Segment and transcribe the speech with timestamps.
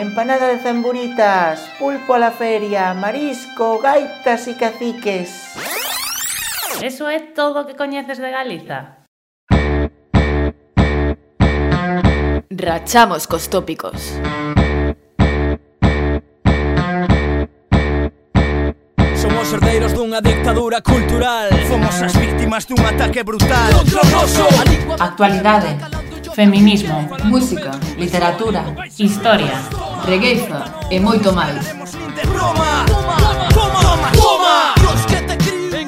[0.00, 5.54] empanada de zamburitas, pulpo a la feria, marisco, gaitas y caciques.
[6.82, 9.06] Eso é todo o que coñeces de Galiza.
[12.50, 14.20] Rachamos cos tópicos.
[19.16, 23.72] Somos herdeiros dunha dictadura cultural Fomos as víctimas dun ataque brutal
[25.00, 25.76] Actualidade,
[26.34, 28.62] feminismo, música, literatura,
[28.98, 31.64] historia regueiza e moito máis.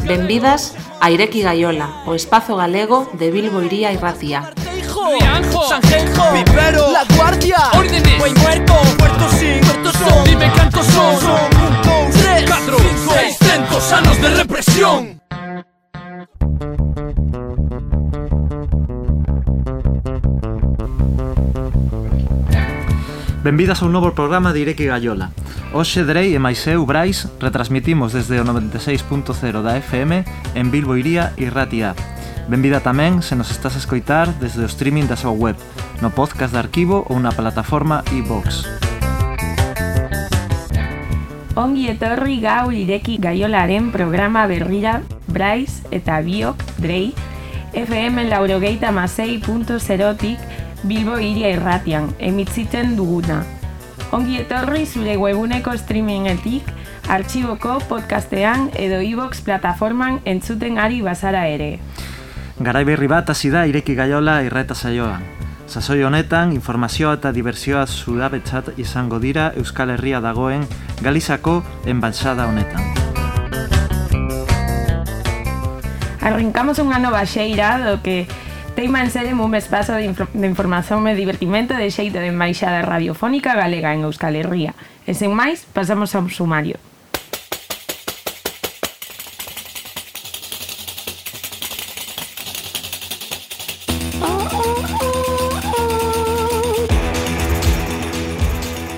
[0.07, 4.53] Benvidas a Ireki Gaiola, o espazo galego de Bilbo Iría e Racía.
[5.09, 11.21] Rianjo, Sanjenjo, Vivero, La Guardia, Órdenes, Buen Muerto, Puerto Sin, Puerto Son, dime cantos son,
[11.21, 15.19] son, un, dos, tres, cuatro, cinco, seiscientos anos de represión.
[23.49, 25.31] Benvidas a un novo programa de Ireki Gallola.
[25.73, 30.21] Hoxe Drei e máis eu, Brais, retransmitimos desde o 96.0 da FM
[30.53, 31.97] en Bilbo Iría e Ratia.
[32.45, 35.57] Benvida tamén se nos estás a escoitar desde o streaming da súa web,
[36.05, 38.69] no podcast de arquivo ou na plataforma iVox.
[41.57, 47.17] Ongi etorri gau ireki gaiolaren programa berrira Brais eta biok Drei
[47.73, 50.39] FM laurogeita masei.zerotik,
[50.83, 53.43] Bilbo iria irratian emitziten duguna.
[54.15, 56.69] Ongi etorri zure webuneko streamingetik,
[57.11, 61.79] artxiboko podcastean edo iVox plataforman entzuten ari bazara ere.
[62.59, 65.23] Garai berri bat hasi da Ireki Gaiola irreta saioan.
[65.69, 70.65] Sasoi honetan, informazioa eta diversioa zudabetzat izango dira Euskal Herria dagoen
[71.03, 72.83] Galizako enbaixada honetan.
[76.23, 78.25] Arrancamos unha nova xeira do que
[78.79, 82.79] Teima en Sede un espazo de, inf de información e divertimento de xeito de embaixada
[82.87, 84.79] radiofónica galega en Euskal Herria.
[85.03, 86.79] E sen máis, pasamos ao sumario.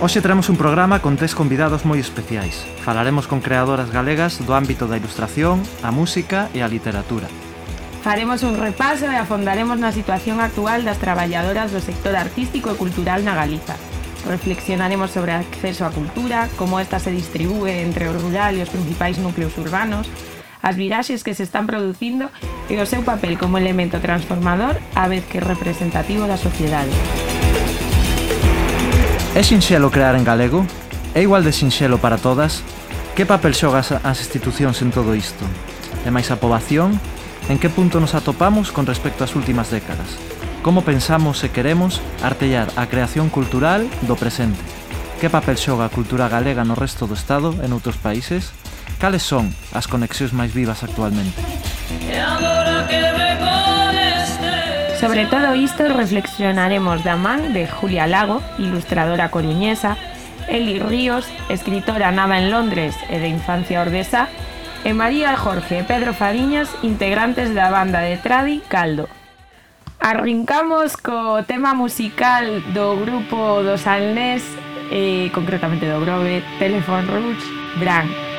[0.04, 2.68] Hoxe traemos un programa con tres convidados moi especiais.
[2.84, 7.32] Falaremos con creadoras galegas do ámbito da ilustración, a música e a literatura.
[8.02, 13.20] Faremos un repaso e afondaremos na situación actual das traballadoras do sector artístico e cultural
[13.20, 13.76] na Galiza.
[14.24, 18.72] Reflexionaremos sobre o acceso á cultura, como esta se distribúe entre o rural e os
[18.72, 20.08] principais núcleos urbanos,
[20.64, 22.32] as viraxes que se están producindo
[22.72, 26.92] e o seu papel como elemento transformador a vez que representativo da sociedade.
[29.36, 30.64] É sinxelo crear en galego?
[31.12, 32.64] É igual de sinxelo para todas?
[33.12, 35.44] Que papel xogas as institucións en todo isto?
[36.00, 36.96] E máis a poboación?
[37.50, 40.14] en que punto nos atopamos con respecto ás últimas décadas,
[40.62, 44.62] como pensamos e queremos artellar a creación cultural do presente,
[45.18, 48.54] que papel xoga a cultura galega no resto do Estado e noutros países,
[49.02, 51.34] cales son as conexións máis vivas actualmente.
[55.02, 59.98] Sobre todo isto reflexionaremos da man de Julia Lago, ilustradora coruñesa,
[60.46, 64.30] Eli Ríos, escritora nada en Londres e de infancia ordesa,
[64.84, 69.08] e María Jorge e Pedro Fariñas, integrantes da banda de Tradi Caldo.
[70.00, 74.44] Arrincamos co tema musical do grupo dos Alnés,
[74.88, 77.44] eh, concretamente do Grove, Telephone Rouge,
[77.76, 78.29] Brand.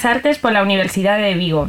[0.00, 1.68] das Artes pola Universidade de Vigo,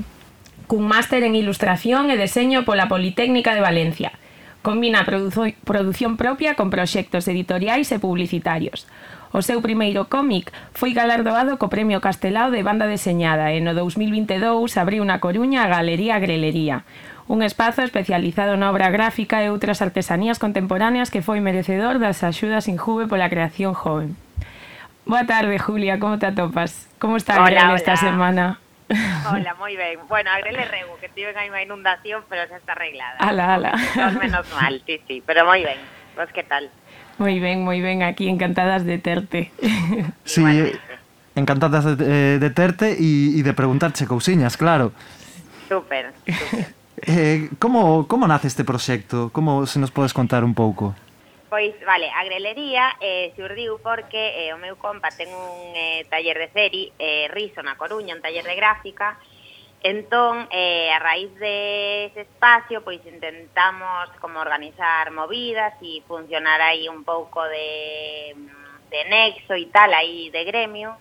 [0.63, 4.15] cun máster en Ilustración e Deseño pola Politécnica de Valencia.
[4.63, 8.87] Combina produzo, produción propia con proxectos editoriais e publicitarios.
[9.35, 14.79] O seu primeiro cómic foi galardoado co Premio Castelao de Banda Deseñada e no 2022
[14.79, 16.87] abriu na Coruña a Galería Grelería,
[17.27, 22.71] un espazo especializado na obra gráfica e outras artesanías contemporáneas que foi merecedor das axudas
[22.71, 24.15] injuve pola creación joven.
[25.03, 26.90] Boa tarde, Julia, como te atopas?
[27.01, 27.75] Como está Hola, Grel hola.
[27.77, 28.59] esta semana?
[29.25, 29.97] Hola, moi ben.
[30.07, 33.17] Bueno, a Grele rego, que tiven aí unha inundación, pero xa está arreglada.
[33.17, 33.73] Ala, ala.
[34.21, 35.81] Menos mal, sí, sí, pero moi ben.
[36.13, 36.69] Vos que tal?
[37.17, 39.49] Moi ben, moi ben, aquí encantadas de terte.
[40.29, 40.45] Sí,
[41.33, 44.93] encantadas de, eh, de terte e de preguntarche cousiñas, claro.
[45.65, 46.69] Súper, súper.
[47.01, 49.33] Eh, como, como nace este proxecto?
[49.33, 50.93] Como se nos podes contar un pouco?
[51.51, 56.39] Pois, vale, a grelería eh, surdiu porque eh, o meu compa ten un eh, taller
[56.39, 59.19] de ceri, eh, Riso na Coruña, un taller de gráfica,
[59.83, 66.87] entón, eh, a raíz de ese espacio, pois intentamos como organizar movidas e funcionar aí
[66.87, 68.31] un pouco de,
[68.87, 70.95] de nexo e tal, aí de gremio,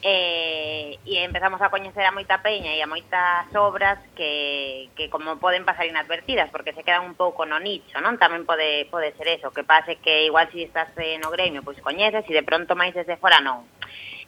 [0.00, 5.10] Eh, e, e empezamos a coñecer a moita peña e a moitas obras que, que
[5.10, 8.14] como poden pasar inadvertidas, porque se quedan un pouco no nicho, non?
[8.14, 11.82] Tamén pode, pode ser eso, que pase que igual si estás eh, no gremio, pois
[11.82, 13.66] coñeces e de pronto máis desde fora non.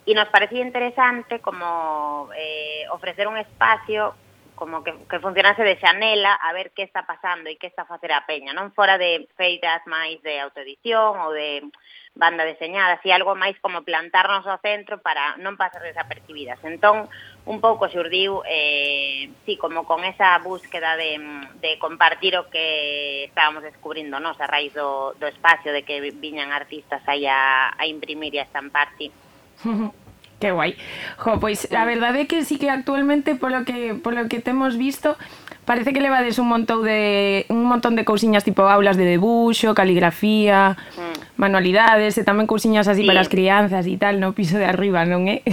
[0.03, 4.19] E nos parecía interesante como eh, ofrecer un espacio
[4.59, 7.93] como que, que funcionase de xanela a ver que está pasando e que está a
[7.95, 11.63] facer a peña, non fora de feiras máis de autoedición ou de
[12.15, 16.59] banda deseñada, así algo máis como plantarnos ao centro para non pasar desapercibidas.
[16.67, 17.07] Entón,
[17.47, 21.17] un pouco xurdiu, eh, sí, como con esa búsqueda de,
[21.63, 26.51] de compartir o que estábamos descubrindo nos a raíz do, do espacio, de que viñan
[26.51, 29.09] artistas aí a, a imprimir e a estampar, sí.
[30.41, 30.73] Que guai.
[31.21, 35.21] Jo, pois a verdade é que sí que actualmente polo que polo que temos visto
[35.71, 40.75] parece que levades un montón de un montón de cousiñas tipo aulas de debuxo, caligrafía,
[40.75, 41.39] mm.
[41.39, 43.07] manualidades e tamén cousiñas así sí.
[43.07, 45.47] para as crianzas e tal no piso de arriba, non é?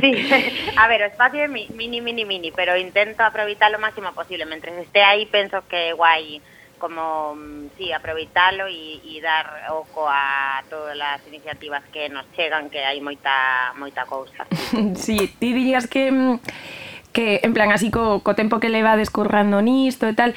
[0.00, 0.16] Sí.
[0.80, 4.48] A ver, o espacio é mini, mini, mini, pero intento aproveitar o máximo posible.
[4.48, 6.40] Mentre este aí, penso que é guai
[6.80, 12.72] como, mm, sí, aproveitalo e, e dar oco a todas as iniciativas que nos chegan,
[12.72, 14.48] que hai moita, moita cousa.
[14.96, 16.40] Sí, ti dirías que mm,
[17.12, 20.34] que en plan así co, co tempo que levades currando nisto e tal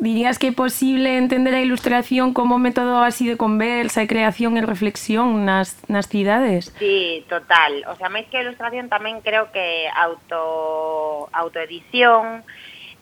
[0.00, 4.62] dirías que é posible entender a ilustración como método así de conversa e creación e
[4.62, 6.70] reflexión nas, nas cidades?
[6.78, 7.82] Sí, total.
[7.90, 12.46] O sea, máis que ilustración tamén creo que auto, autoedición,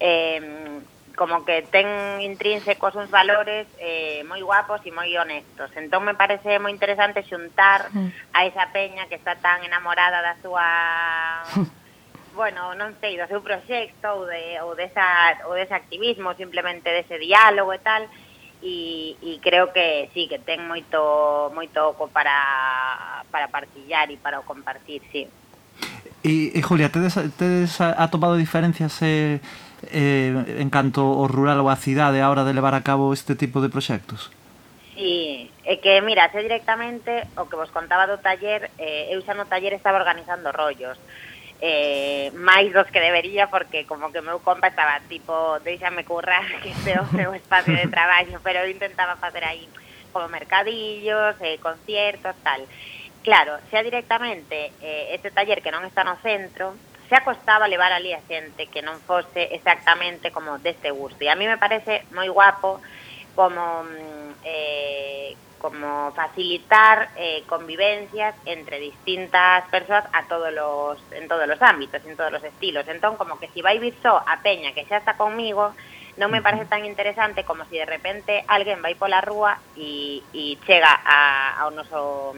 [0.01, 0.81] eh,
[1.17, 5.73] como que ten intrínsecos uns valores eh, moi guapos e moi honestos.
[5.77, 8.37] Entón me parece moi interesante xuntar mm.
[8.37, 10.65] a esa peña que está tan enamorada da súa
[12.37, 17.17] bueno, non sei, do seu proxecto ou, de, ou, desa, ou dese activismo, simplemente dese
[17.17, 18.05] diálogo e tal,
[18.61, 24.39] e, e creo que sí, que ten moito moito oco para, para partillar e para
[24.39, 25.25] o compartir, sí.
[26.21, 29.41] E, e Julia, tedes, tedes atopado diferencias eh,
[29.89, 33.33] eh, en canto ao rural ou a cidade a hora de levar a cabo este
[33.35, 34.29] tipo de proxectos?
[34.97, 39.37] Sí, é que, mira, xe directamente o que vos contaba do taller, eh, eu xa
[39.37, 40.97] no taller estaba organizando rollos,
[41.61, 46.71] eh, máis dos que debería, porque como que meu compa estaba tipo, deixame currar, que
[46.71, 49.69] este o meu espacio de traballo, pero eu intentaba facer aí
[50.13, 52.65] como mercadillos, eh, conciertos, tal.
[53.25, 58.13] Claro, xa directamente eh, este taller que non está no centro, se acostaba levar ali
[58.13, 61.23] a xente que non fose exactamente como deste gusto.
[61.23, 62.83] E a mí me parece moi guapo
[63.35, 71.47] como mm, eh, como facilitar eh, convivencias entre distintas persoas a todos los, en todos
[71.47, 72.87] los ámbitos, en todos los estilos.
[72.89, 75.75] Entón, como que si vai vir só a peña que xa está conmigo,
[76.17, 80.57] non me parece tan interesante como si de repente alguén vai pola rúa e, e
[80.65, 82.33] chega a, ao noso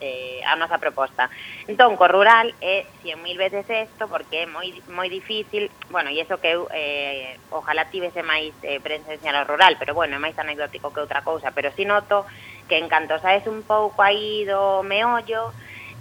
[0.00, 1.30] eh, a nosa proposta.
[1.66, 6.38] Entón, co rural é 100.000 veces isto porque é moi, moi difícil, bueno, e iso
[6.38, 10.92] que eu eh, ojalá tivese máis eh, presencia no rural, pero bueno, é máis anecdótico
[10.94, 12.26] que outra cousa, pero si noto
[12.68, 15.52] que en canto sabes un pouco aí do meollo,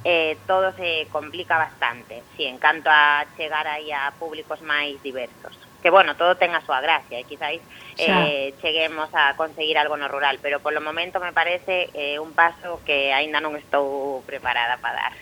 [0.03, 5.55] eh, todo se complica bastante, si, en canto a chegar aí a públicos máis diversos.
[5.81, 7.59] Que, bueno, todo ten a súa gracia, e quizáis
[7.99, 12.79] eh, cheguemos a conseguir algo no rural, pero polo momento me parece eh, un paso
[12.87, 15.13] que aínda non estou preparada para dar.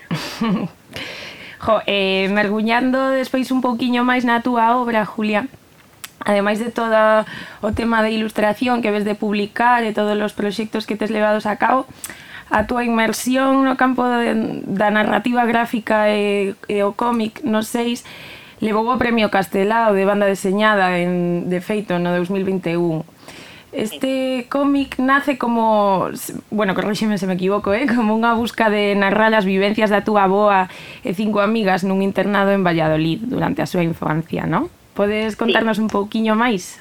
[1.65, 5.49] jo, eh, merguñando despois un pouquiño máis na túa obra, Julia,
[6.25, 7.25] ademais de toda
[7.61, 11.45] o tema de ilustración que ves de publicar e todos os proxectos que tes levados
[11.45, 11.85] a cabo,
[12.51, 18.03] a túa inmersión no campo de, da narrativa gráfica e, e o cómic nos seis
[18.59, 23.07] levou o premio Castelao de banda deseñada en, de feito no 2021.
[23.71, 26.11] Este cómic nace como,
[26.51, 27.87] bueno, corríxeme se me equivoco, eh?
[27.87, 30.67] como unha busca de narrar as vivencias da túa boa
[31.07, 34.67] e cinco amigas nun internado en Valladolid durante a súa infancia, non?
[35.01, 35.81] Podes contarnos sí.
[35.81, 36.77] un pouquiño máis?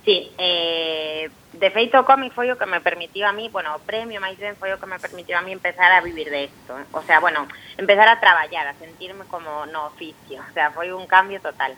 [0.00, 3.84] Sí, eh, de feito o cómic foi o que me permitiu a mí, bueno, o
[3.84, 6.72] premio máis ben foi o que me permitiu a mí empezar a vivir de isto.
[6.96, 7.44] O sea, bueno,
[7.76, 10.40] empezar a traballar, a sentirme como no oficio.
[10.40, 11.76] O sea, foi un cambio total.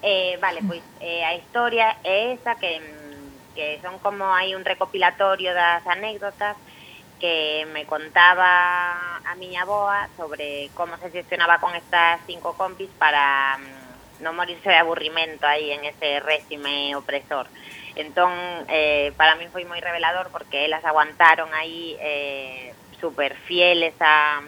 [0.00, 0.68] Eh, vale, mm.
[0.72, 2.80] pois eh, a historia é esa que,
[3.52, 6.56] que son como hai un recopilatorio das anécdotas
[7.20, 13.60] que me contaba a miña boa sobre como se gestionaba con estas cinco compis para
[14.22, 17.50] non morirse de aburrimento aí en ese réxime opresor.
[17.98, 18.32] Entón,
[18.72, 24.40] eh, para mí foi moi revelador porque elas aguantaron aí eh, super fieles a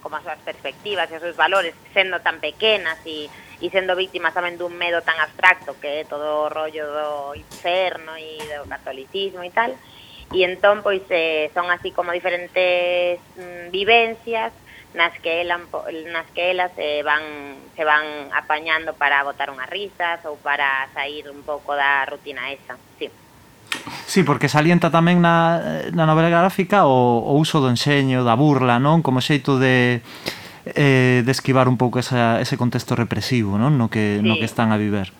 [0.00, 3.28] como as súas perspectivas e os seus valores, sendo tan pequenas e
[3.60, 8.64] e sendo víctimas tamén dun medo tan abstracto que todo rollo do inferno e do
[8.64, 9.76] catolicismo e tal
[10.32, 14.56] e entón pois eh, son así como diferentes mm, vivencias
[14.94, 15.70] nas que elan,
[16.10, 17.22] nas que elas se van
[17.76, 22.74] se van apañando para botar unhas risas ou para sair un pouco da rutina esa,
[22.98, 23.06] sí.
[24.06, 28.82] Sí, porque salienta tamén na, na novela gráfica o, o uso do enxeño, da burla,
[28.82, 29.06] non?
[29.06, 30.02] Como xeito de
[30.66, 33.78] eh, de esquivar un pouco esa, ese contexto represivo, non?
[33.78, 34.26] No que, sí.
[34.26, 35.14] no que están a viver.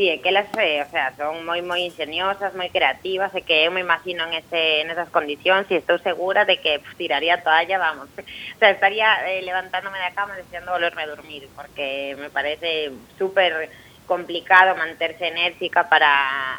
[0.00, 3.68] Sí, é que elas eh, o sea, son moi moi ingeniosas, moi creativas, e que
[3.68, 7.36] eu me imagino en ese en esas condicións e estou segura de que pues, tiraría
[7.36, 8.08] a toalla, vamos.
[8.16, 13.68] O sea, estaría eh, levantándome da cama deseando volverme a dormir, porque me parece súper
[14.08, 16.08] complicado manterse enérgica para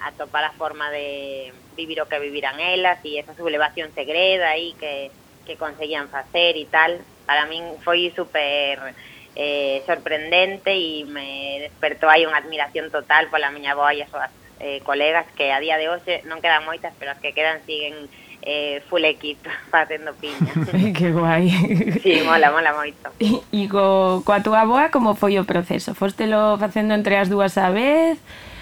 [0.05, 5.09] atopar a forma de vivir o que viviran elas e esa sublevación segreda aí que,
[5.49, 8.93] que conseguían facer e tal para min foi super
[9.35, 14.31] eh, sorprendente e me despertou aí unha admiración total pola miña boa e as súas
[14.59, 18.11] eh, colegas que a día de hoxe non quedan moitas, pero as que quedan siguen
[18.41, 20.51] eh, full equipo facendo piña.
[20.97, 21.49] que guai.
[22.03, 23.09] Sí, mola, mola moito.
[23.21, 25.95] E, e co, coa túa boa como foi o proceso?
[25.95, 28.19] Fostelo facendo entre as dúas a vez?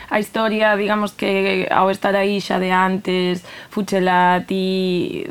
[0.10, 5.22] A historia, digamos que ao estar aí xa de antes, fuchela ti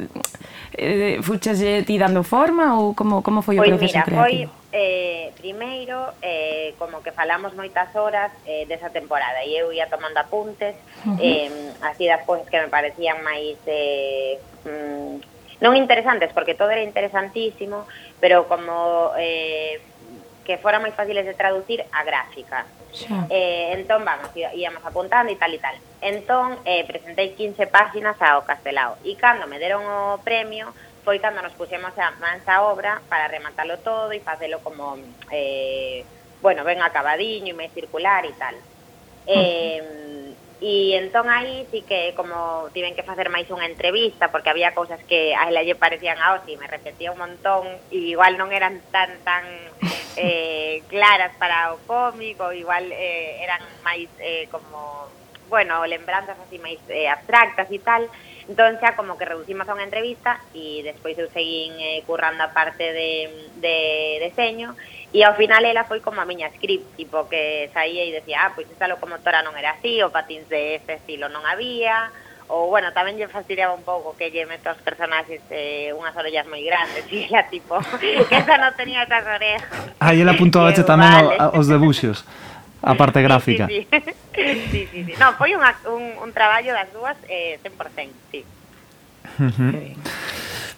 [0.78, 4.46] eh, fuchese ti dando forma ou como como foi pois o proceso mira, creativo?
[4.46, 9.90] Foi eh, primeiro, eh, como que falamos moitas horas eh, desa temporada e eu ia
[9.90, 11.18] tomando apuntes uh -huh.
[11.18, 11.50] eh,
[11.82, 17.82] así das cousas que me parecían máis eh, mm, non interesantes, porque todo era interesantísimo,
[18.22, 19.82] pero como eh,
[20.46, 22.64] que fora máis fáciles de traducir a gráfica.
[23.28, 25.76] Eh, entón, vamos, íamos apuntando e tal e tal.
[26.00, 30.72] Entón, eh, presentei 15 páginas ao Castelao, e cando me deron o premio,
[31.08, 35.00] foi cando nos puxemos a mansa obra para rematalo todo e facelo como,
[35.32, 36.04] eh,
[36.44, 38.52] bueno, ben acabadiño e máis circular e tal.
[39.24, 44.74] Eh, E entón aí sí que como tiven que facer máis unha entrevista porque había
[44.74, 47.62] cousas que a ela lle parecían a Osi, me repetía un montón
[47.94, 49.46] e igual non eran tan tan
[50.18, 55.06] eh, claras para o cómic ou igual eh, eran máis eh, como,
[55.46, 58.10] bueno, lembranzas así máis eh, abstractas e tal.
[58.48, 62.56] Entón xa como que reducimos a unha entrevista e despois eu seguín eh, currando a
[62.56, 63.76] parte de, de
[64.24, 64.72] deseño
[65.12, 68.52] e ao final ela foi como a miña script, tipo que saía e decía, ah,
[68.56, 72.08] pois esta locomotora non era así, o patins de ese estilo non había,
[72.48, 76.48] ou bueno, tamén lle facilitaba un pouco que lle meto aos personaxes eh, unhas orellas
[76.48, 79.92] moi grandes e ela tipo, que esa non tenía esas orejas.
[80.00, 81.52] Aí ela apuntaba tamén vale.
[81.52, 82.24] os debuxos.
[82.82, 83.68] a parte gráfica.
[84.38, 84.88] Sí, sí, sí.
[84.92, 88.46] sí, sí non, foi un, un, un traballo das dúas eh, 100%, sí.
[89.42, 89.98] Uh -huh.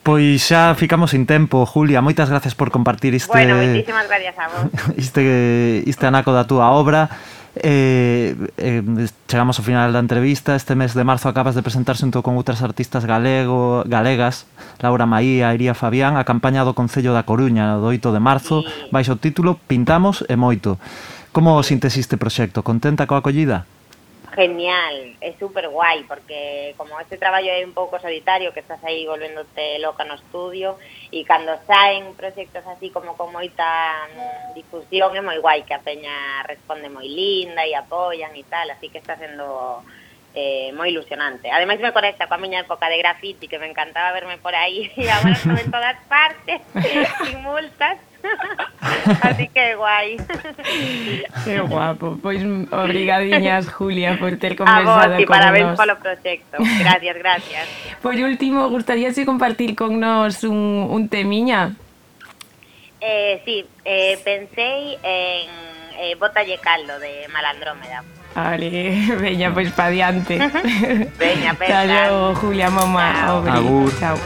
[0.00, 4.49] Pois xa ficamos sin tempo, Julia, moitas gracias por compartir este Bueno, moitísimas gracias a
[4.49, 4.73] vos.
[4.97, 7.12] Este este anaco da túa obra.
[7.52, 8.83] Eh, eh,
[9.26, 12.62] chegamos ao final da entrevista Este mes de marzo acabas de presentar xunto con outras
[12.62, 14.47] artistas galego, galegas
[14.78, 18.95] Laura Maía, Iría Fabián A campaña do Concello da Coruña do 8 de marzo sí.
[18.95, 20.78] Baixo o título Pintamos e moito
[21.32, 22.66] Como sintese este proxecto?
[22.66, 23.62] Contenta coa acollida?
[24.34, 29.06] Genial, é super guai, porque como este traballo é un pouco solitario, que estás aí
[29.06, 30.75] volvéndote loca no estudio,
[31.14, 34.10] e cando saen proxectos así como con moita
[34.58, 38.90] difusión, é moi guai, que a peña responde moi linda e apoian e tal, así
[38.90, 39.87] que está sendo
[40.34, 41.46] eh, moi ilusionante.
[41.46, 45.06] Ademais me conecta coa miña época de graffiti, que me encantaba verme por aí, e
[45.14, 46.58] agora estou en todas partes,
[47.22, 48.02] sin multas,
[49.22, 50.16] Así que guai.
[51.44, 52.18] Que guapo.
[52.22, 56.56] Pois obrigadiñas, Julia, por ter A conversado vos, e con parabéns polo proxecto.
[56.80, 57.64] Gracias, gracias.
[58.02, 61.76] Por último, gustaríase compartir con nos un, un temiña?
[63.00, 65.49] Eh, sí, eh, pensei en
[65.99, 68.04] eh, Botalle Caldo de Malandrómeda.
[68.34, 70.38] Vale, veña, pois pa diante.
[71.18, 72.08] Veña, Hasta pensa.
[72.10, 73.26] logo, Julia, mamá.
[73.26, 73.45] Chao.
[73.49, 73.90] Agur.
[73.99, 74.16] Chao.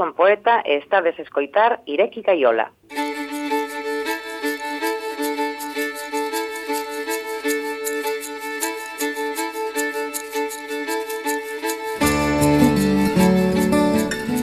[0.00, 2.72] son poeta e estades a escoitar Ireki Caiola.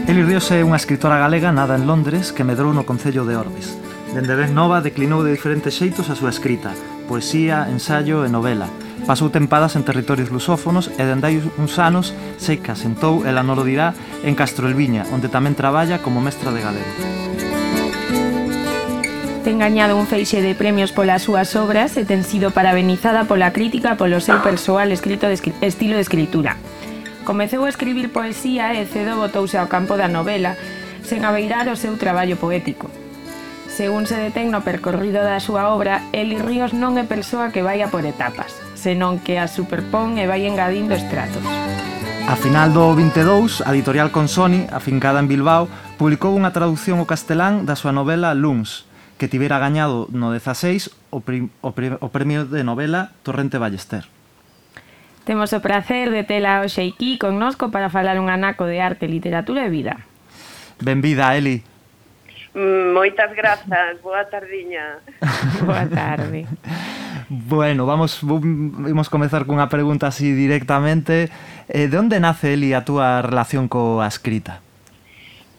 [0.05, 3.81] Eli Ríos é unha escritora galega nada en Londres que medrou no Concello de Orbes.
[4.13, 6.69] Dende ben nova declinou de diferentes xeitos a súa escrita,
[7.09, 8.69] poesía, ensaio e novela,
[9.07, 13.63] Pasou tempadas en territorios lusófonos e dende hai uns anos se asentou ela non lo
[13.63, 13.95] dirá,
[14.27, 16.91] en Castrolviña, onde tamén traballa como mestra de galego.
[19.47, 23.95] Ten gañado un feixe de premios polas súas obras e ten sido parabenizada pola crítica
[23.95, 26.59] polo seu persoal escrito de estilo de escritura.
[27.23, 30.59] Comeceu a escribir poesía e cedo botouse ao campo da novela,
[31.07, 32.91] sen abeirar o seu traballo poético.
[33.71, 37.79] Según se detén no percorrido da súa obra, Eli Ríos non é persoa que vai
[37.79, 41.41] a por etapas senón que a superpón e vai engadindo estratos.
[42.27, 45.65] A final do 22, a editorial Consoni, afincada en Bilbao,
[45.97, 48.85] publicou unha traducción ao castelán da súa novela Luns,
[49.17, 54.05] que tivera gañado no 16 o, prim, o, prim, o premio de novela Torrente Ballester.
[55.25, 59.65] Temos o prazer de tela hoxe aquí connosco para falar un anaco de arte, literatura
[59.65, 60.05] e vida.
[60.79, 61.63] Benvida, Eli.
[62.55, 64.99] Mm, moitas grazas, boa tardiña.
[65.67, 66.43] boa tarde.
[67.29, 71.27] Bueno, vamos, vamos comezar cunha pregunta así directamente.
[71.67, 74.63] Eh, de onde nace, Eli, a túa relación coa escrita?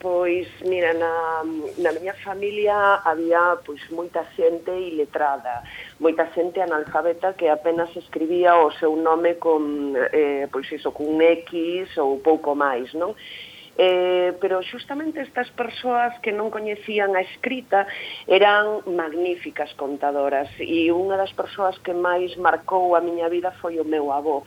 [0.00, 1.44] Pois, mira, na,
[1.76, 5.60] na miña familia había pois moita xente iletrada,
[6.00, 11.98] moita xente analfabeta que apenas escribía o seu nome con eh, pois iso, cun X
[12.00, 13.12] ou pouco máis, non?
[13.78, 17.86] eh, pero xustamente estas persoas que non coñecían a escrita
[18.26, 23.86] eran magníficas contadoras e unha das persoas que máis marcou a miña vida foi o
[23.86, 24.42] meu avó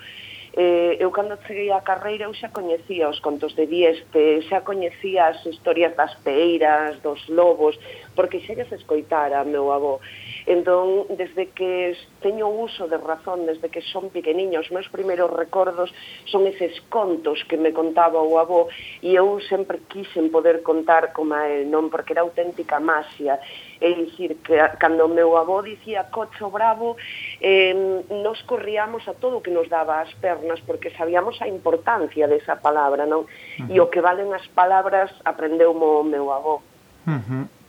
[0.53, 5.31] eh, eu cando cheguei á carreira eu xa coñecía os contos de Dieste, xa coñecía
[5.31, 7.79] as historias das peiras, dos lobos,
[8.15, 10.03] porque xa lles escoitara meu avó.
[10.51, 15.93] Entón, desde que teño uso de razón, desde que son pequeniños, meus primeiros recordos
[16.25, 18.67] son eses contos que me contaba o avó
[18.99, 21.87] e eu sempre quixen poder contar como a él, non?
[21.87, 23.39] Porque era auténtica masia.
[23.79, 26.99] É dicir, que cando o meu avó dicía cocho bravo,
[27.39, 32.27] eh, nos corríamos a todo o que nos daba as pernas porque sabíamos a importancia
[32.27, 33.23] desa palabra, non?
[33.23, 33.71] Uh -huh.
[33.71, 36.59] E o que valen as palabras aprendeu o meu avó.
[37.07, 37.60] Uh -huh.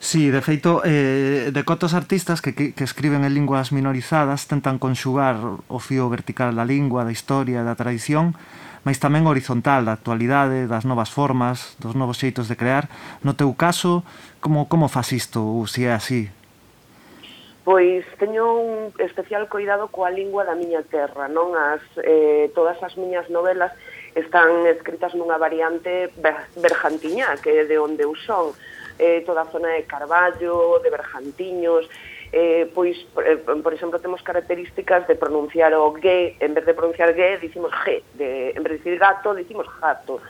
[0.00, 4.78] Sí, de feito, eh, de cotos artistas que, que, que escriben en linguas minorizadas tentan
[4.78, 8.38] conxugar o fío vertical da lingua, da historia, da tradición,
[8.86, 12.86] mas tamén horizontal, da actualidade, das novas formas, dos novos xeitos de crear.
[13.26, 14.06] No teu caso,
[14.38, 16.30] como, como faz isto, ou se é así?
[17.66, 22.94] Pois teño un especial coidado coa lingua da miña terra, non as eh, todas as
[22.94, 23.74] miñas novelas
[24.14, 26.08] están escritas nunha variante
[26.56, 28.54] berjantiña, que é de onde eu son
[28.98, 31.88] eh, toda a zona de Carballo, de Bergantiños,
[32.32, 36.74] eh, pois, por, eh, por exemplo, temos características de pronunciar o G, en vez de
[36.74, 40.20] pronunciar G, dicimos G, de, en vez de decir gato, dicimos jato.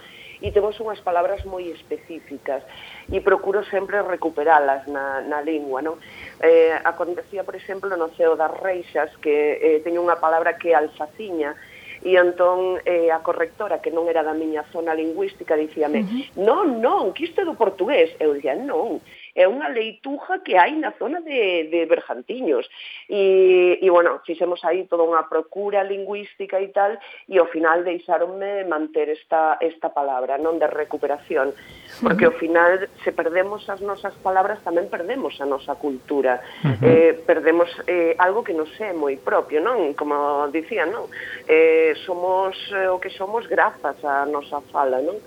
[0.40, 2.62] E temos unhas palabras moi específicas
[3.10, 5.98] e procuro sempre recuperalas na, na lingua, non?
[6.38, 10.78] Eh, acontecía, por exemplo, no Ceo das Reixas que eh, teño unha palabra que é
[10.78, 11.58] alfaciña,
[12.02, 16.24] E entón eh, a correctora, que non era da miña zona lingüística, dicíame, uh -huh.
[16.38, 18.14] non, non, que isto é do portugués.
[18.22, 19.02] Eu dicía, non,
[19.38, 22.66] é unha leituja que hai na zona de, de Berjantiños.
[23.06, 26.98] E, e, bueno, fixemos aí toda unha procura lingüística e tal,
[27.30, 31.54] e ao final deixaronme manter esta, esta palabra, non de recuperación,
[32.02, 36.82] porque ao final se perdemos as nosas palabras tamén perdemos a nosa cultura, uh -huh.
[36.82, 39.94] eh, perdemos eh, algo que non é moi propio, non?
[39.94, 41.06] Como dicía, non?
[41.46, 45.22] Eh, somos eh, o que somos grazas a nosa fala, non?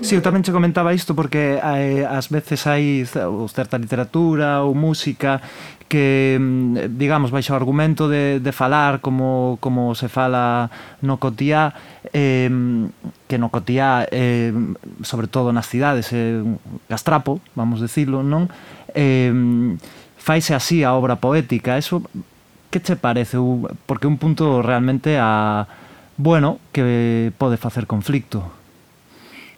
[0.00, 3.04] Sí, eu tamén che comentaba isto porque eh, ás veces hai
[3.48, 5.40] certa literatura ou música
[5.88, 11.72] que, mm, digamos, baixo o argumento de, de falar como, como se fala no cotiá,
[12.12, 12.50] eh,
[13.28, 14.52] que no cotiá, eh,
[15.02, 16.42] sobre todo nas cidades, eh,
[16.90, 18.50] gastrapo, vamos decirlo, non?
[18.92, 19.30] Eh,
[20.18, 22.02] faise así a obra poética, eso
[22.70, 23.38] que che parece?
[23.86, 25.66] Porque un punto realmente a,
[26.16, 28.55] bueno, que pode facer conflicto.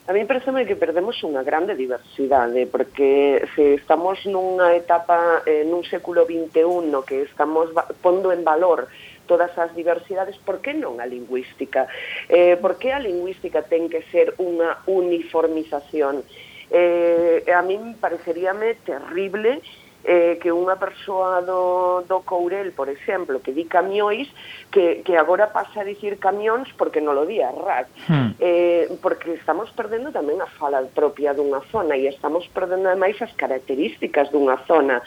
[0.09, 5.85] A mí parece que perdemos unha grande diversidade, porque se estamos nunha etapa, eh, nun
[5.85, 7.69] século XXI, que estamos
[8.01, 8.89] pondo en valor
[9.29, 11.85] todas as diversidades, por que non a lingüística?
[12.25, 16.25] Eh, por que a lingüística ten que ser unha uniformización?
[16.73, 19.61] Eh, a mí pareceríame terrible
[20.03, 24.31] eh, que unha persoa do, do Courel, por exemplo, que di camióis,
[24.71, 27.87] que, que agora pasa a dicir camións porque non lo di a RAC.
[28.07, 28.31] Hmm.
[28.39, 33.33] Eh, porque estamos perdendo tamén a fala propia dunha zona e estamos perdendo ademais as
[33.35, 35.03] características dunha zona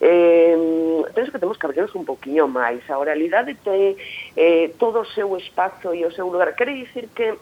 [0.00, 2.84] eh, penso que temos que abrirnos un poquinho máis.
[2.90, 3.96] A oralidade ten
[4.36, 6.52] eh, todo o seu espazo e o seu lugar.
[6.56, 7.34] Quere dicir que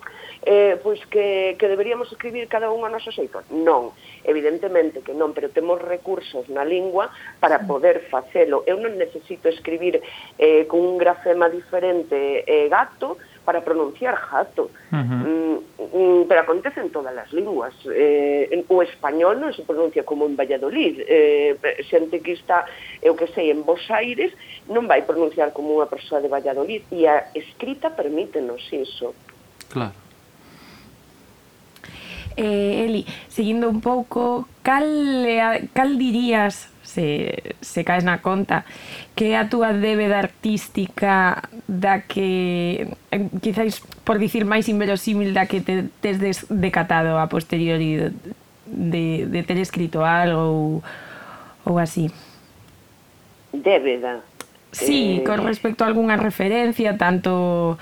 [0.46, 3.42] eh, pois que, que deberíamos escribir cada un a noso xeito?
[3.50, 8.62] Non, evidentemente que non, pero temos recursos na lingua para poder facelo.
[8.68, 10.04] Eu non necesito escribir
[10.38, 14.70] eh, con un grafema diferente eh, gato, para pronunciar jato.
[14.90, 15.20] Uh -huh.
[15.22, 15.59] mm,
[15.92, 17.74] mm, pero acontece en todas as linguas.
[17.87, 21.04] Eh, en, o español non se pronuncia como en Valladolid.
[21.07, 22.64] Eh, xente que está,
[23.00, 24.33] eh, eu que sei, en Bos Aires
[24.66, 26.83] non vai pronunciar como unha persoa de Valladolid.
[26.90, 29.14] E a escrita permítenos iso.
[29.70, 29.94] Claro.
[32.37, 38.62] Eh, Eli, seguindo un pouco, cal, eh, cal dirías se, se caes na conta.
[39.18, 45.50] Que é a túa débeda artística da que eh, quizáis por dicir máis inverosímil da
[45.50, 48.14] que te tes des, decatado a posteriori
[48.66, 50.83] de, de ter escrito algo ou,
[51.66, 52.09] ou así?
[53.52, 54.22] Débeda.
[54.70, 55.24] Sí, eh...
[55.26, 57.78] con respecto a algunha referencia, tanto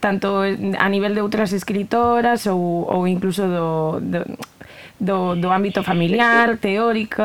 [0.00, 4.20] tanto a nivel de outras escritoras ou, ou incluso do, do,
[5.00, 7.24] do, do ámbito familiar, teórico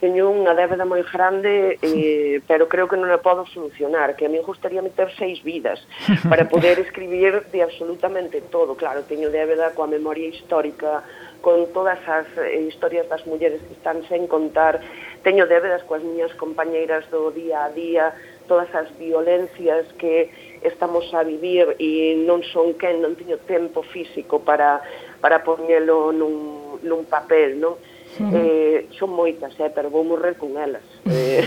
[0.00, 4.32] teño unha débeda moi grande, eh, pero creo que non a podo solucionar, que a
[4.32, 5.78] mí gustaría meter seis vidas
[6.30, 8.74] para poder escribir de absolutamente todo.
[8.80, 11.04] Claro, teño débeda coa memoria histórica,
[11.40, 14.80] con todas as eh, historias das mulleres que están sen contar,
[15.22, 18.12] teño débedas coas miñas compañeiras do día a día,
[18.48, 20.32] todas as violencias que
[20.62, 24.80] estamos a vivir e non son quen, non teño tempo físico para,
[25.20, 27.76] para poñelo nun, nun papel, non?
[28.18, 28.34] -huh.
[28.34, 30.82] eh, son moitas, eh, pero vou morrer con elas.
[31.10, 31.44] Eh,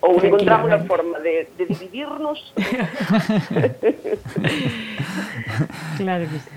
[0.00, 2.52] ou encontramos a forma de, de dividirnos.
[5.98, 6.50] claro que sí.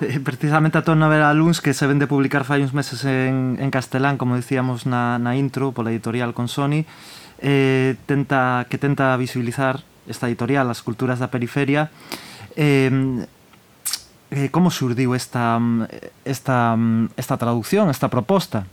[0.00, 3.70] Eh, precisamente a tua novela Luns que se vende publicar fai uns meses en, en
[3.70, 6.82] castelán como dicíamos na, na intro pola editorial con Sony
[7.38, 11.94] eh, tenta, que tenta visibilizar esta editorial as culturas da periferia
[12.58, 12.90] eh,
[14.34, 15.62] eh, como surdiu esta,
[16.24, 16.74] esta,
[17.16, 18.66] esta traducción, esta proposta?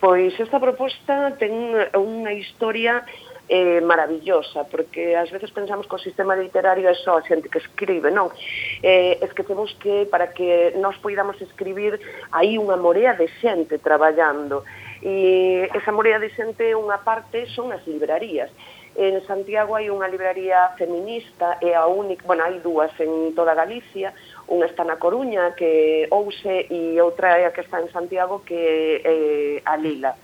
[0.00, 3.04] Pois esta proposta ten unha historia
[3.52, 7.60] eh, maravillosa, porque ás veces pensamos que o sistema literario é só a xente que
[7.60, 8.32] escribe, non?
[8.80, 12.00] Eh, esquecemos que para que nós poidamos escribir
[12.32, 14.64] hai unha morea de xente traballando,
[15.04, 18.48] e esa morea de xente unha parte son as librarías.
[18.96, 24.16] En Santiago hai unha libraría feminista, e a única, bueno, hai dúas en toda Galicia,
[24.50, 28.58] unha está na Coruña, que Ouse, e outra é a que está en Santiago, que
[28.58, 30.18] é eh, a Lila.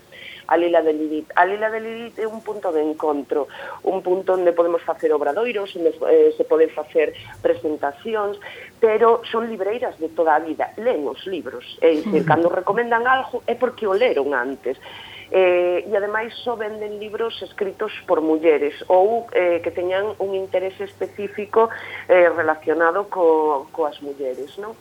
[0.47, 1.27] A Lila de Lidit.
[1.35, 3.47] A Lila de Lidit é un punto de encontro,
[3.83, 8.39] un punto onde podemos facer obradoiros, onde eh, se poden facer presentacións,
[8.79, 13.43] pero son libreiras de toda a vida, leen os libros, é dicir, cando recomendan algo
[13.47, 14.75] é porque o leron antes,
[15.31, 20.87] eh, e ademais só venden libros escritos por mulleres ou eh, que teñan un interese
[20.87, 21.69] específico
[22.07, 24.75] eh, relacionado co, coas mulleres, non?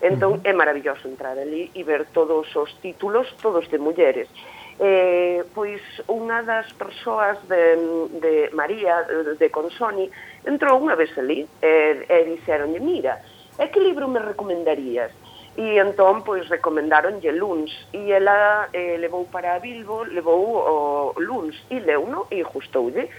[0.00, 4.32] Entón, é maravilloso entrar ali e ver todos os títulos, todos de mulleres.
[4.80, 7.76] Eh, pois unha das persoas de,
[8.16, 9.04] de María,
[9.36, 10.08] de Consoni,
[10.48, 13.20] entrou unha vez ali e, e dixeronlle, mira,
[13.60, 15.12] é que libro me recomendarías?
[15.58, 21.80] e entón pois recomendaronlle Luns e ela eh, levou para Bilbo, levou o Luns e
[21.80, 23.10] leuno e gustoulle.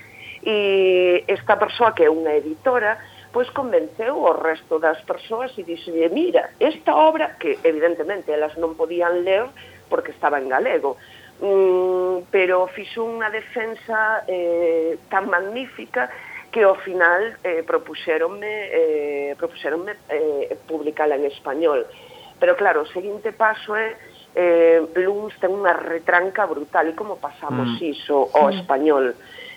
[0.42, 2.98] E esta persoa que é unha editora
[3.32, 8.76] pois convenceu o resto das persoas e dixelle, mira, esta obra, que evidentemente elas non
[8.76, 9.48] podían ler
[9.88, 11.00] porque estaba en galego,
[11.40, 16.12] mm, pero fixo unha defensa eh, tan magnífica
[16.52, 21.88] que ao final eh, propuxeronme, eh, propuxeronme eh, publicala en español.
[22.42, 23.94] Pero claro, o seguinte paso é
[24.34, 27.86] eh, Luns ten unha retranca brutal e como pasamos mm.
[27.86, 28.58] iso ao mm.
[28.58, 29.06] español.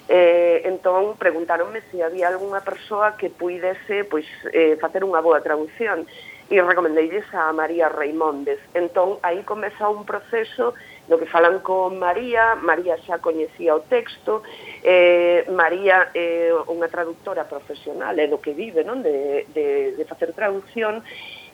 [0.04, 6.04] Eh, entón preguntaronme se había algunha persoa que puidese pois, eh, facer unha boa traducción
[6.52, 8.60] e recomendeilles a María Reimondes.
[8.76, 10.76] Entón, aí comeza un proceso
[11.08, 14.44] no que falan con María, María xa coñecía o texto,
[14.84, 19.00] eh, María é eh, unha traductora profesional, é do que vive, non?
[19.00, 21.00] De, de, de facer traducción,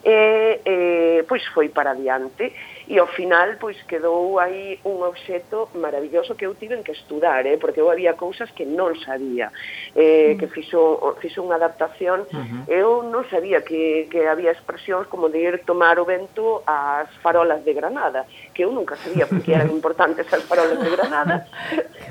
[0.03, 2.53] e eh, pois foi para diante
[2.91, 7.57] e ao final pois quedou aí un obxecto maravilloso que eu tiven que estudar, eh,
[7.57, 9.53] porque eu había cousas que non sabía.
[9.95, 10.39] Eh, uh -huh.
[10.41, 10.81] que fixo
[11.23, 12.63] fixo unha adaptación, uh -huh.
[12.67, 17.63] eu non sabía que que había expresións como de ir tomar o vento ás farolas
[17.63, 21.47] de Granada, que eu nunca sabía porque eran importantes as farolas de Granada,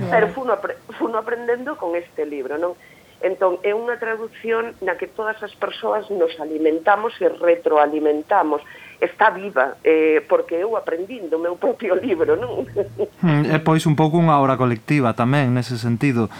[0.07, 0.55] pero funo,
[0.95, 2.71] funo aprendendo con este libro, non?
[3.19, 8.63] Entón, é unha traducción na que todas as persoas nos alimentamos e retroalimentamos.
[9.03, 12.63] Está viva, eh, porque eu aprendindo o meu propio libro, non?
[13.19, 16.31] Mm, é pois un pouco unha obra colectiva tamén, nese sentido.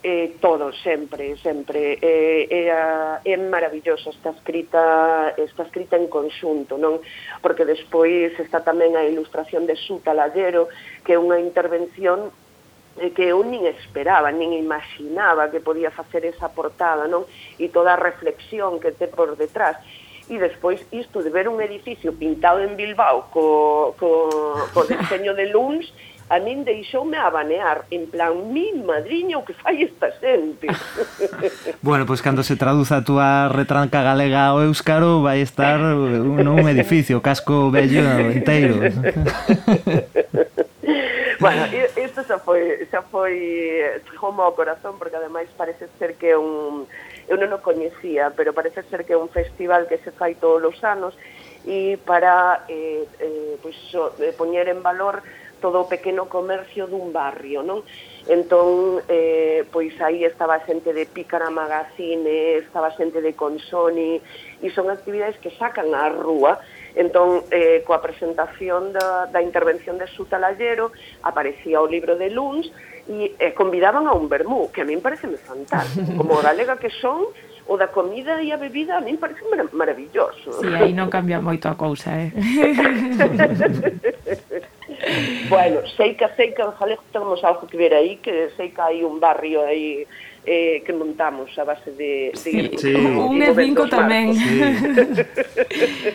[0.00, 2.00] Eh, todo, sempre, sempre.
[2.00, 7.04] Eh, é, a, é está escrita, está escrita en conxunto, non?
[7.44, 10.72] Porque despois está tamén a ilustración de Suta Lallero,
[11.04, 12.32] que é unha intervención
[13.00, 17.24] Eh, que eu nin esperaba, nin imaginaba que podía facer esa portada, non?
[17.56, 19.80] E toda a reflexión que te por detrás.
[20.28, 24.28] E despois isto de ver un edificio pintado en Bilbao co, co,
[24.76, 25.88] co diseño de Luns,
[26.28, 30.68] a min deixoume a banear, en plan, mi madriña o que fai esta xente.
[31.80, 36.44] bueno, pois pues, cando se traduza a túa retranca galega ao euskaro vai estar un,
[36.44, 38.04] un edificio, casco bello
[38.36, 38.76] inteiro
[41.40, 41.66] bueno,
[42.06, 43.34] isto xa foi, xa foi
[44.06, 46.86] chegoume ao corazón porque ademais parece ser que un
[47.30, 50.62] eu non o coñecía, pero parece ser que é un festival que se fai todos
[50.62, 51.16] os anos
[51.64, 55.22] e para eh, eh, pois, so, eh, poñer en valor
[55.60, 57.84] todo o pequeno comercio dun barrio, non?
[58.26, 64.18] Entón, eh, pois aí estaba xente de Pícara Magazine, estaba xente de Consoni,
[64.64, 66.58] e son actividades que sacan á rúa,
[66.94, 70.90] Entón, eh, coa presentación da, da intervención de Suta Lallero,
[71.22, 72.66] aparecía o libro de Luns
[73.06, 76.18] e eh, convidaban a un vermú, que a min parece fantástico.
[76.18, 77.30] Como galega que son,
[77.70, 80.58] o da comida e a bebida a min parece mar maravilloso.
[80.58, 82.34] Si, sí, aí non cambia moito a cousa, eh?
[85.48, 88.82] bueno, sei que, sei que en Jaleo temos algo que ver aí, que sei que
[88.82, 90.06] hai un barrio aí
[90.46, 92.30] eh, que montamos a base de...
[92.32, 92.94] de sí, sí.
[92.94, 94.32] Un e cinco tamén.
[94.34, 94.60] Sí.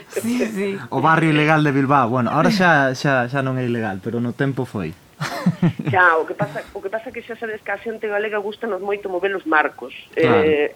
[0.22, 0.70] sí, sí.
[0.90, 2.10] O barrio ilegal de Bilbao.
[2.10, 4.94] Bueno, ahora xa, xa, xa non é ilegal, pero no tempo foi.
[5.92, 8.68] Xa, o que pasa, o que pasa que xa sabes que a xente galega gusta
[8.68, 9.96] nos moito mover os marcos.
[10.16, 10.76] Eh.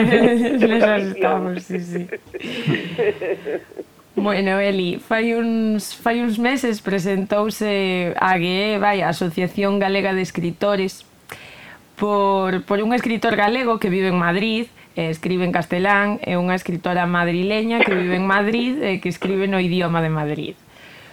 [0.00, 2.08] Eh, estamos estamos, sí, sí.
[4.16, 10.22] Bueno, Eli, fai uns, fai uns meses presentouse a GE, vai, a Asociación Galega de
[10.22, 11.06] Escritores,
[12.00, 16.56] por, por un escritor galego que vive en Madrid eh, escribe en castelán, é unha
[16.56, 20.54] escritora madrileña que vive en Madrid e eh, que escribe no idioma de Madrid.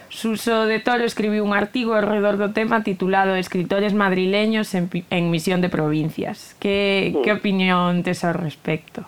[0.08, 5.28] Suso de Toro escribiu un artigo ao redor do tema titulado Escritores madrileños en, en
[5.28, 6.56] misión de provincias.
[6.56, 7.20] Que, sí.
[7.20, 9.04] que opinión tes ao respecto?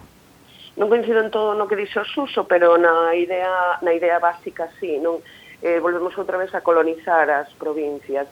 [0.77, 5.01] Non coincido en todo no que dixo Suso, pero na idea, na idea básica sí,
[5.01, 5.25] non?
[5.65, 8.29] Eh, volvemos outra vez a colonizar as provincias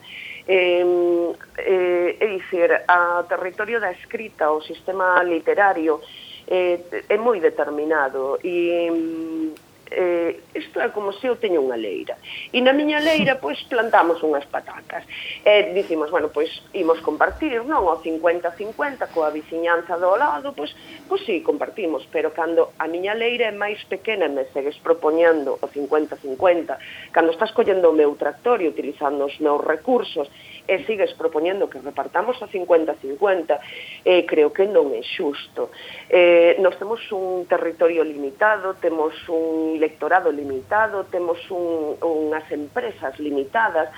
[0.47, 0.83] eh,
[1.57, 6.01] eh, é dicir, a territorio da escrita, o sistema literario,
[6.47, 8.39] eh, é moi determinado.
[8.43, 9.53] E
[9.91, 12.17] eh, isto é como se eu teño unha leira.
[12.53, 15.03] E na miña leira, pois, plantamos unhas patatas.
[15.45, 17.85] E dicimos, bueno, pois, imos compartir, non?
[17.89, 20.71] O 50-50 coa viciñanza do lado, pois,
[21.09, 25.57] pois sí, compartimos, pero cando a miña leira é máis pequena e me segues propoñendo
[25.61, 30.29] o 50-50, cando estás collendo o meu tractor e utilizando os meus recursos
[30.69, 33.57] e sigues propoñendo que repartamos a 50-50,
[34.05, 35.73] eh, creo que non é xusto.
[36.13, 43.89] Eh, nós temos un territorio limitado, temos un electorado limitado, temos un, unhas empresas limitadas,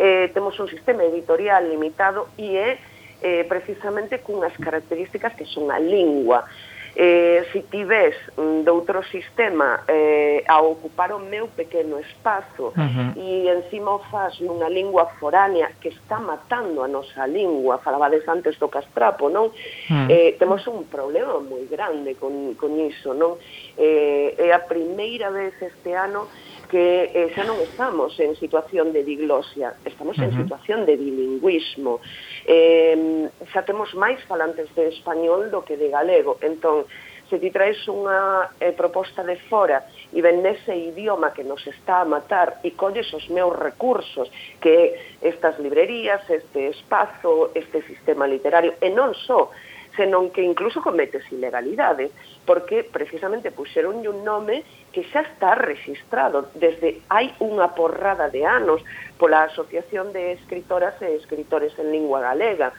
[0.00, 2.80] eh, temos un sistema editorial limitado e é
[3.20, 6.48] eh, precisamente cunhas características que son a lingua
[6.96, 12.74] eh, si ves mm, de outro sistema eh, a ocupar o meu pequeno espazo uh
[12.74, 13.16] -huh.
[13.16, 18.58] e encima o faz nunha lingua foránea que está matando a nosa lingua, falabades antes
[18.58, 19.46] do castrapo, non?
[19.46, 19.52] Uh
[19.90, 20.10] -huh.
[20.10, 23.38] eh, temos un problema moi grande con, con iso, non?
[23.76, 26.28] Eh, é a primeira vez este ano
[26.70, 30.30] que eh, xa non estamos en situación de diglosia, estamos uh -huh.
[30.30, 32.00] en situación de bilingüismo
[32.44, 36.36] eh, xa temos máis falantes de español do que de galego.
[36.44, 36.84] Entón,
[37.30, 42.04] se ti traes unha eh, proposta de fora e ven nese idioma que nos está
[42.04, 44.28] a matar e colles os meus recursos,
[44.60, 44.94] que
[45.24, 49.48] estas librerías, este espazo, este sistema literario, e non só,
[49.96, 52.10] senón que incluso cometes ilegalidades,
[52.44, 54.62] porque precisamente puxeron un nome
[54.92, 58.84] que xa está registrado desde hai unha porrada de anos,
[59.18, 62.72] pola Asociación de Escritoras e Escritores en Lingua Galega.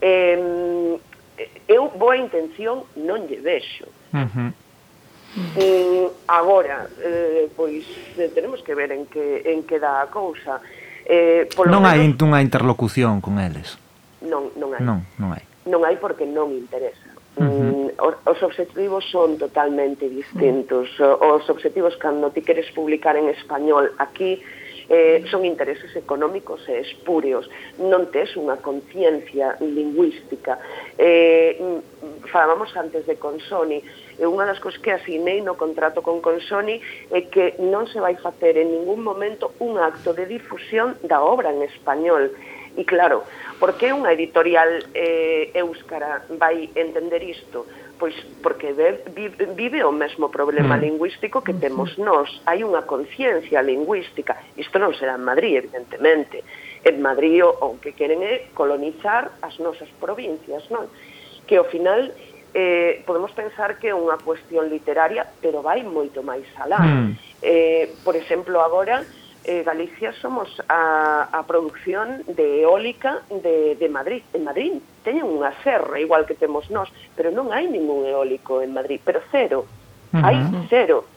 [0.00, 0.98] Eh,
[1.68, 3.86] eu boa intención non lle vexo.
[4.12, 4.50] Uh -huh.
[5.36, 7.84] Mm, agora, eh, pois,
[8.34, 10.60] tenemos que ver en que, en que dá a cousa.
[11.04, 13.76] Eh, polo non menos, hai unha interlocución con eles.
[14.24, 14.82] Non, non hai.
[14.82, 15.44] Non, non hai.
[15.68, 17.12] Non hai porque non interesa.
[17.38, 17.88] Uh -huh.
[18.00, 20.90] Mm, os objetivos son totalmente distintos.
[20.98, 24.42] Os objetivos cando ti queres publicar en español aquí
[24.88, 27.44] eh, son intereses económicos e espúreos,
[27.76, 30.56] non tes unha conciencia lingüística.
[30.96, 33.84] Eh, mm, falábamos antes de Consoni,
[34.18, 36.80] e unha das cousas que asinei no contrato con Consoni
[37.14, 41.54] é que non se vai facer en ningún momento un acto de difusión da obra
[41.54, 42.34] en español.
[42.78, 43.26] E claro,
[43.58, 47.66] por que unha editorial eh, euskara vai entender isto?
[47.98, 50.80] pois porque vive, vive o mesmo problema mm.
[50.80, 52.30] lingüístico que mm, temos nós.
[52.46, 54.38] Hai unha conciencia lingüística.
[54.54, 56.46] Isto non será en Madrid, evidentemente.
[56.86, 60.86] En Madrid o, o que queren é colonizar as nosas provincias, non?
[61.44, 62.14] Que ao final
[62.54, 66.80] eh, podemos pensar que é unha cuestión literaria, pero vai moito máis alá.
[66.80, 67.18] Mm.
[67.42, 69.02] Eh, por exemplo, agora
[69.48, 74.22] eh, Galicia somos a, a producción de eólica de, de Madrid.
[74.36, 78.76] En Madrid teñen unha serra igual que temos nós, pero non hai ningún eólico en
[78.76, 79.64] Madrid, pero cero.
[79.64, 80.24] Uh -huh.
[80.28, 80.36] Hai
[80.68, 81.08] cero.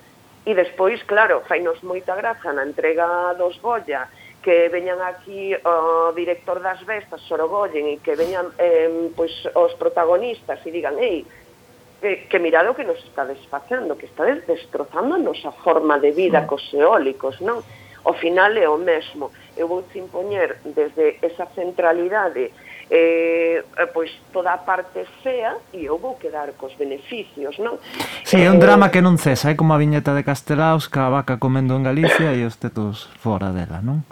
[0.48, 4.08] E despois, claro, fainos moita graza na entrega dos Goya
[4.42, 10.58] que veñan aquí o director das bestas, Sorogoyen, e que veñan eh, pois, os protagonistas
[10.66, 11.28] e digan, ei,
[12.02, 16.42] que, que mirado que nos está desfacendo, que está destrozando a nosa forma de vida
[16.42, 16.48] mm.
[16.50, 17.62] cos eólicos, non?
[18.04, 19.32] ao final é o mesmo.
[19.56, 22.52] Eu vou impoñer desde esa centralidade
[22.92, 27.80] eh, pois toda a parte fea e eu vou quedar cos beneficios, non?
[28.28, 30.92] Si, sí, é un eh, drama que non cesa, é como a viñeta de Castelaos,
[30.92, 34.04] a vaca comendo en Galicia e os tetos fora dela, non?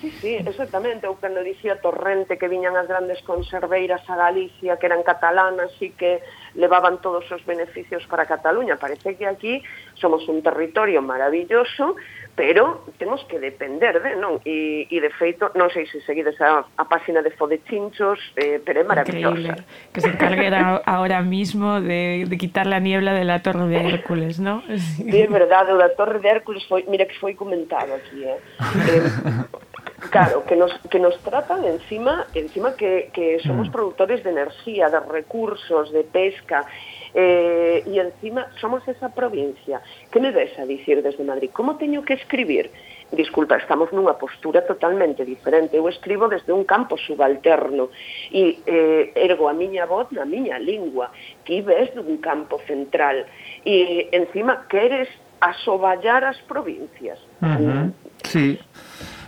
[0.00, 1.06] Sí, sí, exactamente.
[1.06, 5.94] Eu cando dicía Torrente que viñan as grandes conserveiras a Galicia, que eran catalanas e
[5.94, 6.24] que
[6.58, 8.80] levaban todos os beneficios para Cataluña.
[8.82, 9.62] Parece que aquí
[9.94, 11.94] somos un territorio maravilloso
[12.34, 14.40] pero temos que depender de, non?
[14.48, 18.80] E, e de feito, non sei se seguides a, a páxina de Fodechinchos, eh, pero
[18.80, 19.36] é maravillosa.
[19.36, 19.64] Increíble.
[19.92, 20.56] Que se encarguen
[20.88, 24.64] ahora mismo de, de quitar la niebla de la Torre de Hércules, non?
[24.72, 28.40] Sí, é verdade, o da Torre de Hércules foi, mira que foi comentado aquí, eh?
[28.40, 29.62] eh
[30.10, 33.72] Claro, que nos, que nos tratan encima, encima que, que somos mm.
[33.72, 36.66] productores de enerxía, de recursos, de pesca,
[37.14, 39.80] eh, e encima somos esa provincia.
[40.10, 41.50] Que me ves a dicir desde Madrid?
[41.52, 42.70] Como teño que escribir?
[43.12, 45.76] Disculpa, estamos nunha postura totalmente diferente.
[45.76, 47.92] Eu escribo desde un campo subalterno
[48.32, 51.12] e eh, ergo a miña voz na miña lingua.
[51.44, 53.28] Ti ves dun campo central.
[53.68, 55.12] E encima queres
[55.44, 57.20] asoballar as provincias.
[57.44, 57.80] Uh -huh.
[57.84, 57.88] Mm.
[58.24, 58.56] Sí.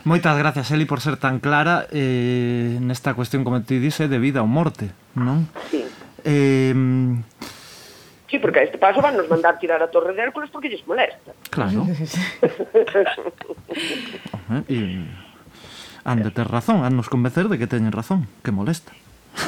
[0.04, 4.40] Moitas gracias, Eli, por ser tan clara eh, nesta cuestión, como ti dice, de vida
[4.40, 5.48] ou morte, non?
[5.68, 5.84] Sí.
[6.24, 6.72] Eh,
[8.28, 10.86] Sí, porque a este paso van nos mandar tirar a Torre de Hércules porque lles
[10.86, 11.32] molesta.
[11.50, 11.86] Claro.
[14.68, 15.04] e
[16.04, 18.92] han de ter razón, han nos convencer de que teñen razón, que molesta.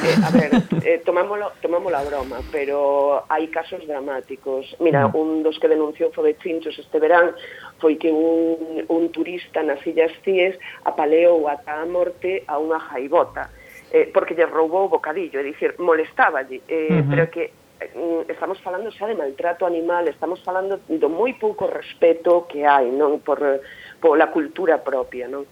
[0.03, 0.51] Eh, a ver,
[0.83, 4.75] eh, tomámoslo, tomámoslo a broma, pero hai casos dramáticos.
[4.83, 5.15] Mira, mm.
[5.15, 7.33] un dos que denunciou foi de Chinchos este verán
[7.79, 13.49] foi que un, un turista nas Illas Cíes apaleou ata a morte a unha jaibota
[13.91, 17.09] eh, porque lle roubou o bocadillo, é dicir, molestáballe, eh, uh -huh.
[17.09, 22.49] pero que Mm, estamos falando xa de maltrato animal, estamos falando do moi pouco respeto
[22.49, 23.61] que hai, non, por eh,
[24.01, 25.45] pola cultura propia, non?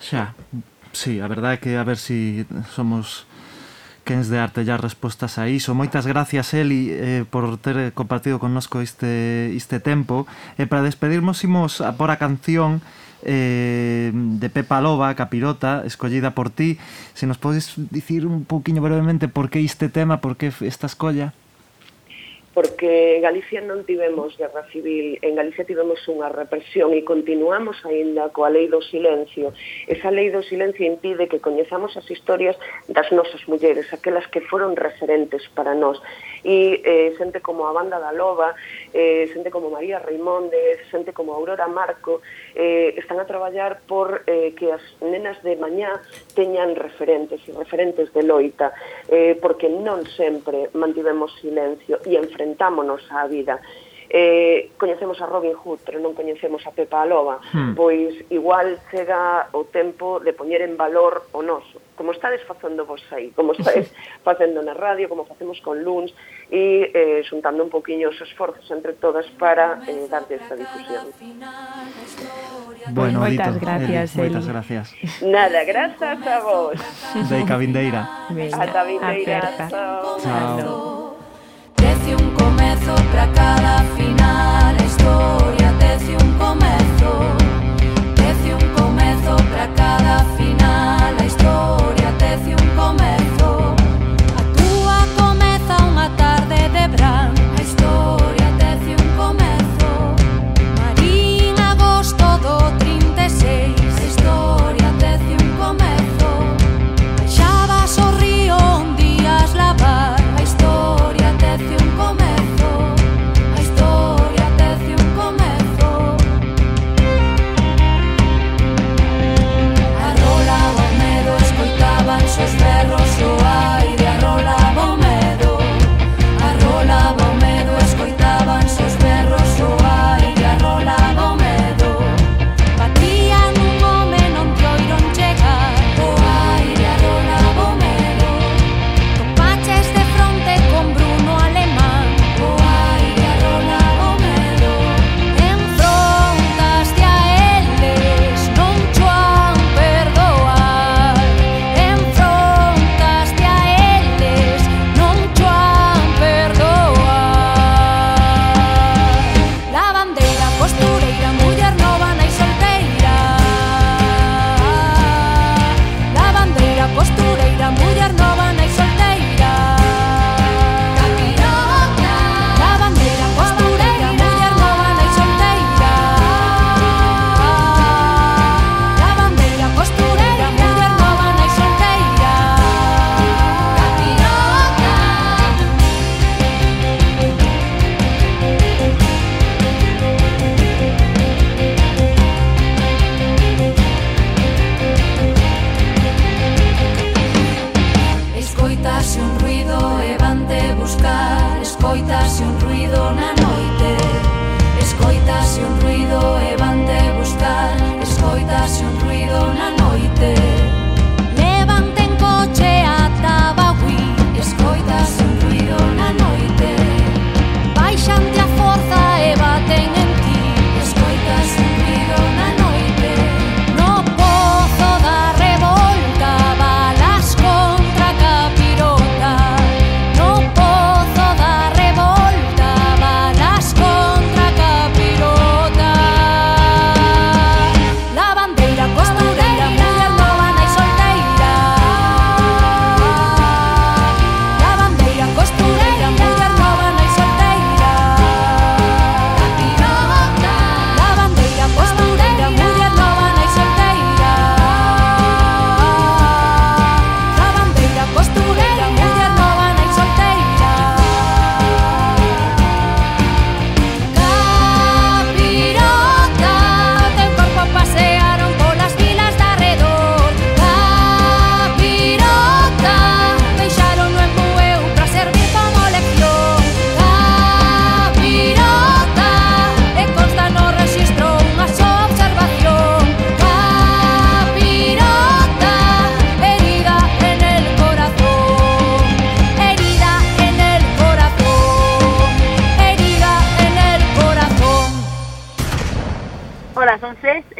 [0.00, 0.32] Xa.
[0.92, 3.28] Sí, a verdade é que a ver se si somos
[4.04, 5.76] quens de arte ya respostas a iso.
[5.76, 10.26] Moitas gracias, Eli, eh, por ter eh, compartido connosco este, este tempo.
[10.58, 12.82] E para despedirmos, imos a por a canción
[13.22, 16.80] eh, de Pepa Loba, Capirota, escollida por ti.
[17.14, 21.32] Se nos podes dicir un pouquiño brevemente por que este tema, por que esta escolla?
[22.54, 28.28] porque en Galicia non tivemos guerra civil, en Galicia tivemos unha represión e continuamos aínda
[28.28, 29.56] coa lei do silencio.
[29.88, 32.60] Esa lei do silencio impide que coñezamos as historias
[32.92, 35.96] das nosas mulleres, aquelas que foron referentes para nós.
[36.44, 38.52] E eh, xente como a Banda da Loba,
[38.92, 42.20] eh, xente como María Raimonde, xente como Aurora Marco,
[42.52, 46.04] eh, están a traballar por eh, que as nenas de mañá
[46.36, 48.76] teñan referentes e referentes de loita,
[49.08, 53.62] eh, porque non sempre mantivemos silencio e enfrentamos enfrentámonos á vida
[54.14, 57.72] eh, coñecemos a Robin Hood, pero non coñecemos a Pepa a Loba, hmm.
[57.72, 63.00] pois igual chega o tempo de poñer en valor o noso, como estades facendo vos
[63.08, 63.88] aí, como estades
[64.20, 66.12] facendo na radio, como facemos con Luns,
[66.52, 71.08] e eh, xuntando un poquinho os esforzos entre todas para eh, darte esta difusión.
[72.92, 74.86] Bueno, moitas Edito, gracias, Eli, moitas gracias.
[75.24, 76.76] Nada, grazas a vos.
[77.32, 78.28] Deica Vindeira.
[78.28, 79.40] Ata Vindeira.
[79.72, 80.20] Chao.
[80.20, 81.01] Chao
[82.02, 87.12] tece un comezo para cada final A historia tece un comezo.
[88.14, 93.21] Tece un comezo para cada final A historia tece un comezo.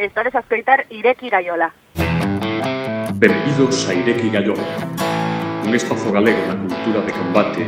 [0.02, 1.72] Noches, estades a escoitar Ireki Gaiola.
[3.14, 4.62] Benvidos a Ireki Gaiola,
[5.64, 7.66] un espazo galego na cultura de combate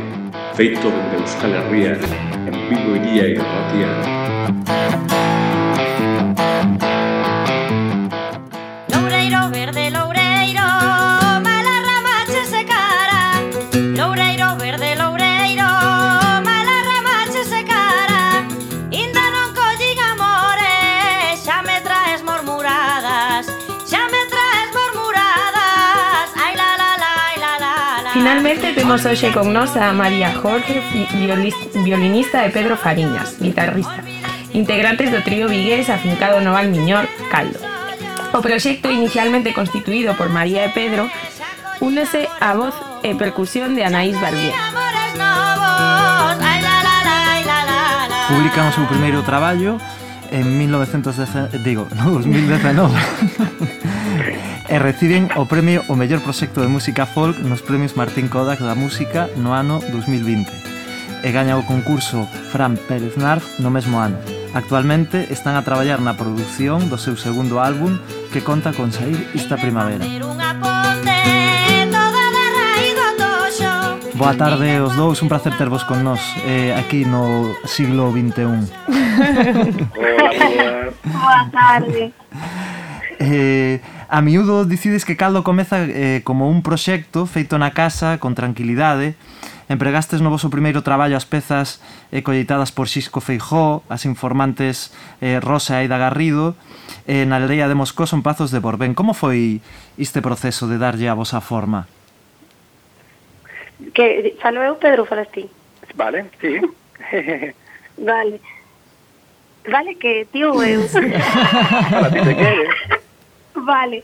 [0.55, 1.93] feito dende Euskal Herria
[2.47, 3.89] en Vigo Iría e Ratia.
[28.45, 30.77] Finalmente temos hoxe con nos a María Jorge,
[31.81, 34.05] violinista e Pedro Fariñas, guitarrista,
[34.53, 37.57] integrantes do trío vigués afincado no Valmiñor, Caldo.
[38.37, 41.09] O proxecto inicialmente constituído por María e Pedro
[41.81, 44.53] únese a voz e percusión de Anaís Barbier.
[48.29, 49.81] Publican o seu primeiro traballo
[50.35, 52.93] en 1910, digo, no, 2019
[54.67, 58.59] e eh, reciben o premio o mellor proxecto de música folk nos premios Martín Kodak
[58.59, 60.51] da Música no ano 2020
[61.23, 64.19] e gaña o concurso Fran Pérez Narf no mesmo ano.
[64.51, 67.95] Actualmente están a traballar na produción do seu segundo álbum
[68.35, 70.03] que conta con sair esta primavera.
[74.15, 78.71] Boa tarde os dous, un placer tervos con nós eh, aquí no siglo XXI.
[81.03, 82.15] Boa tarde.
[83.19, 88.39] Eh, a miúdo dicides que Caldo comeza eh, como un proxecto feito na casa con
[88.39, 89.19] tranquilidade.
[89.67, 95.43] Empregastes no voso primeiro traballo as pezas eh, colleitadas por Xisco Feijó, as informantes eh,
[95.43, 96.55] Rosa e Aida Garrido,
[97.03, 98.95] eh, na aldea de Moscoso en Pazos de Borbén.
[98.95, 99.59] Como foi
[99.99, 101.91] este proceso de darlle a vosa forma?
[103.93, 105.49] Que falo eu, Pedro, falas ti.
[105.95, 106.61] Vale, sí.
[107.97, 108.39] Vale.
[109.67, 110.81] Vale que tío eu.
[111.91, 112.75] Para ti te queres.
[113.55, 114.03] Vale,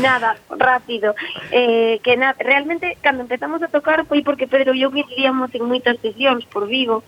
[0.00, 1.14] nada, rápido.
[1.50, 5.68] Eh, que nada, realmente cando empezamos a tocar foi porque Pedro e eu coincidíamos en
[5.68, 7.04] moitas sesións por Vigo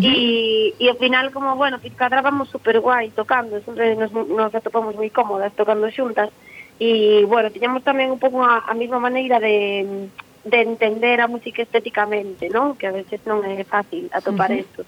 [0.00, 4.96] e, e ao final como, bueno, que cadrábamos super guai tocando, sempre nos, nos atopamos
[4.96, 6.32] moi cómodas tocando xuntas
[6.80, 10.08] e, bueno, tiñamos tamén un pouco a, a mesma maneira de,
[10.44, 12.76] de entender a música estéticamente, non?
[12.78, 14.62] Que a veces non é fácil atopar Ujú.
[14.62, 14.82] isto.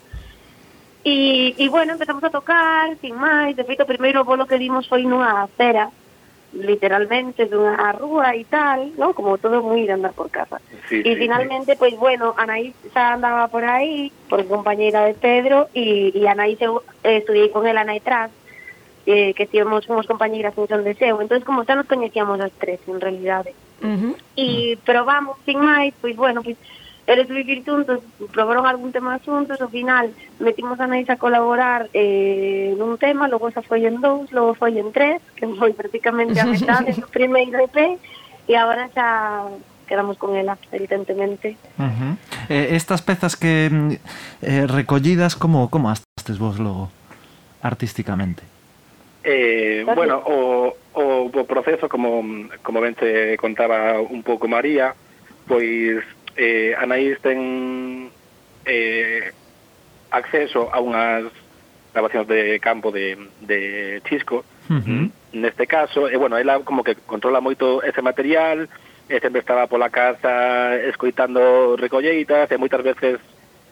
[1.05, 4.85] E, e bueno, empezamos a tocar, sin máis, de feito o primeiro bolo que dimos
[4.85, 5.89] foi nunha acera,
[6.53, 9.15] literalmente dunha rúa e tal, ¿no?
[9.15, 10.59] como todo moi de andar por casa.
[10.91, 15.71] Sí, e sí, finalmente, pois bueno, Anaís xa andaba por aí, por compañeira de Pedro,
[15.73, 18.35] e, e Anaís eu eh, estudiei con ela na ETRAS,
[19.11, 22.79] eh, que estivemos somos compañeiras en Son Deseo, entón como xa nos coñecíamos as tres,
[22.87, 23.51] en realidade.
[24.37, 26.57] E probamos, sin máis, pois bueno, pois
[27.11, 28.01] eles vivir juntos,
[28.31, 33.51] probaron algún tema xuntos, ao final metimos a Anaís a colaborar eh, nun tema, logo
[33.51, 37.59] xa foi en dous, logo foi en tres, que foi prácticamente a metade do primeiro
[37.59, 37.99] EP,
[38.47, 39.51] e agora xa
[39.91, 41.59] quedamos con ela, evidentemente.
[41.75, 42.13] Uh -huh.
[42.47, 43.91] eh, estas pezas que mm,
[44.47, 46.95] eh, recollidas como como as testes vos logo
[47.59, 48.60] artísticamente?
[49.23, 54.95] Eh, bueno, o, o, o proceso, como, como ben te contaba un pouco María,
[55.47, 56.01] pois
[56.37, 58.09] eh, Anaís ten
[58.65, 59.29] eh,
[60.11, 61.29] acceso a unhas
[61.93, 65.11] grabacións de campo de, de Chisco, uh -huh.
[65.37, 68.71] neste caso, e bueno, ela como que controla moito ese material,
[69.11, 73.21] e sempre estaba pola casa escoitando recolleitas, e moitas veces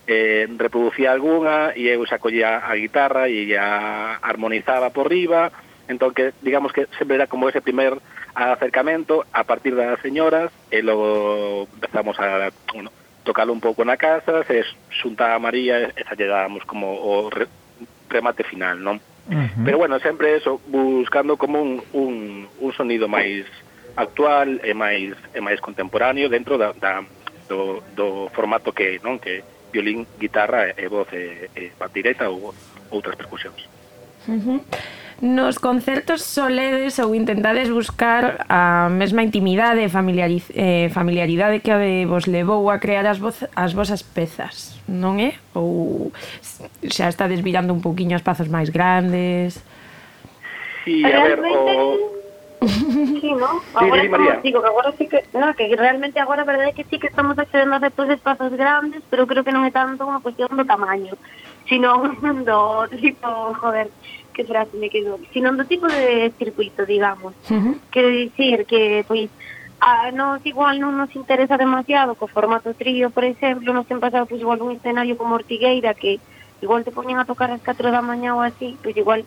[0.08, 5.52] eh, reproducía algunha e eu xa collía a guitarra e a armonizaba por riba,
[5.84, 8.00] entón que digamos que sempre era como ese primer
[8.32, 12.88] acercamento a partir das señoras e logo empezamos a bueno,
[13.20, 17.28] tocalo un pouco na casa, se xunta a María e xa lle dábamos como o
[17.28, 17.44] re,
[18.08, 18.96] remate final, non?
[19.28, 19.64] Uh -huh.
[19.68, 23.44] Pero bueno, sempre eso, buscando como un, un, un sonido máis
[23.92, 27.04] actual e máis e máis contemporáneo dentro da, da
[27.44, 32.54] do, do formato que non que violín, guitarra e voz e, e pandireta ou
[32.90, 33.68] outras percusións.
[34.28, 34.60] Uh -huh.
[35.20, 41.78] Nos concertos soledes ou intentades buscar a mesma intimidade e familiariz, eh, familiaridade que a
[41.78, 45.34] de vos levou a crear as, voz, as vosas pezas, non é?
[45.58, 46.14] Ou
[46.86, 49.58] xa está desvirando un poquinho espazos máis grandes?
[50.86, 52.17] Sí, a ver, o...
[53.20, 53.60] Sí, ¿no?
[53.60, 56.70] Sí, Agora sí, estamos, digo que agora sí que, no, que realmente agora a verdade
[56.70, 59.70] é que sí que estamos accedendo a certos espazos grandes, pero creo que non é
[59.70, 61.14] tanto unha cuestión do tamaño,
[61.70, 62.02] sino
[62.48, 63.28] do tipo,
[63.58, 63.90] joder,
[64.34, 67.34] que frase me quedou, sino do tipo de circuito, digamos.
[67.90, 69.30] Quero dicir que, pois,
[69.80, 74.26] a nos igual non nos interesa demasiado co formato trío, por exemplo, nos ten pasado
[74.26, 76.18] pois igual un escenario como Ortigueira que
[76.58, 79.22] igual te poñen a tocar ás 4 da mañá ou así, pois igual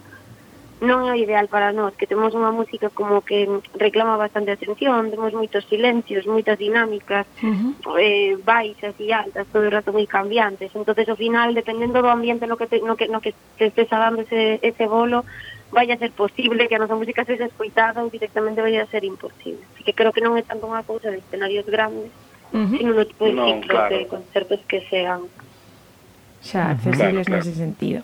[0.82, 3.46] non é o ideal para nós, que temos unha música como que
[3.78, 8.02] reclama bastante atención, temos moitos silencios, moitas dinámicas, uh -huh.
[8.02, 10.74] eh, baixas e altas, todo o rato moi cambiantes.
[10.74, 13.94] entonces ao final, dependendo do ambiente no que, te, no que, no que te estés
[13.94, 15.22] dando ese, ese bolo,
[15.70, 19.06] vai a ser posible que a nosa música sexa escoitada ou directamente vai a ser
[19.06, 19.62] imposible.
[19.78, 22.10] Así que creo que non é tanto unha cousa de escenarios grandes,
[22.52, 22.74] uh -huh.
[22.74, 23.94] sino no tipo de no, ciclos claro.
[23.94, 25.30] de concertos que sean
[26.42, 27.46] xa accesibles claro, claro.
[27.46, 28.02] nese sentido.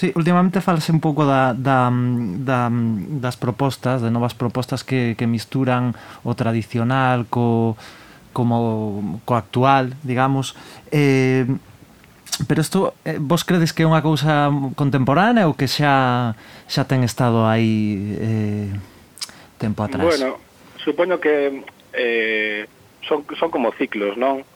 [0.00, 2.72] Sí, últimamente falase un pouco da, da, da,
[3.20, 5.92] das propostas, de novas propostas que, que misturan
[6.24, 7.76] o tradicional co,
[8.32, 10.56] como co actual, digamos.
[10.88, 11.44] Eh,
[12.48, 16.32] pero isto eh, vos credes que é unha cousa contemporánea ou que xa
[16.64, 18.72] xa ten estado aí eh,
[19.60, 20.08] tempo atrás?
[20.08, 20.40] Bueno,
[20.80, 21.60] supoño que
[21.92, 22.64] eh,
[23.04, 24.48] son, son como ciclos, non?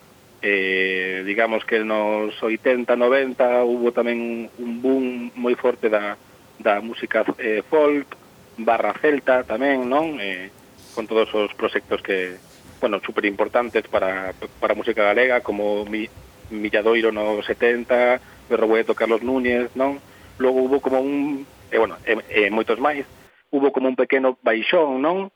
[0.44, 6.20] eh, digamos que nos 80, 90 hubo tamén un boom moi forte da,
[6.60, 8.12] da música eh, folk,
[8.60, 10.20] barra celta tamén, non?
[10.20, 10.52] Eh,
[10.92, 12.36] con todos os proxectos que,
[12.76, 16.12] bueno, super importantes para, para a música galega, como Mi,
[16.52, 18.20] Milladoiro no 70,
[18.52, 19.96] Berrobueto Carlos Núñez, non?
[20.36, 23.08] Logo hubo como un, e eh, bueno, e, eh, e eh, moitos máis,
[23.48, 25.32] hubo como un pequeno baixón, non?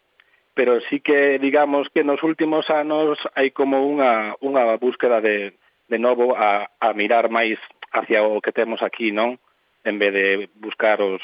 [0.59, 5.55] pero sí que digamos que nos últimos anos hai como unha, unha búsqueda de,
[5.87, 7.63] de novo a, a mirar máis
[7.95, 9.39] hacia o que temos aquí, non?
[9.87, 11.23] En vez de buscar os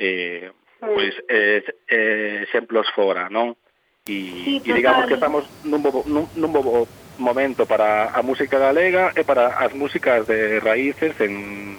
[0.00, 0.48] eh,
[0.80, 3.60] pois, eh, eh, exemplos fora, non?
[4.08, 6.88] E, sí, e digamos que estamos nun bobo, nun, nun bobo
[7.20, 11.76] momento para a música galega e para as músicas de raíces en,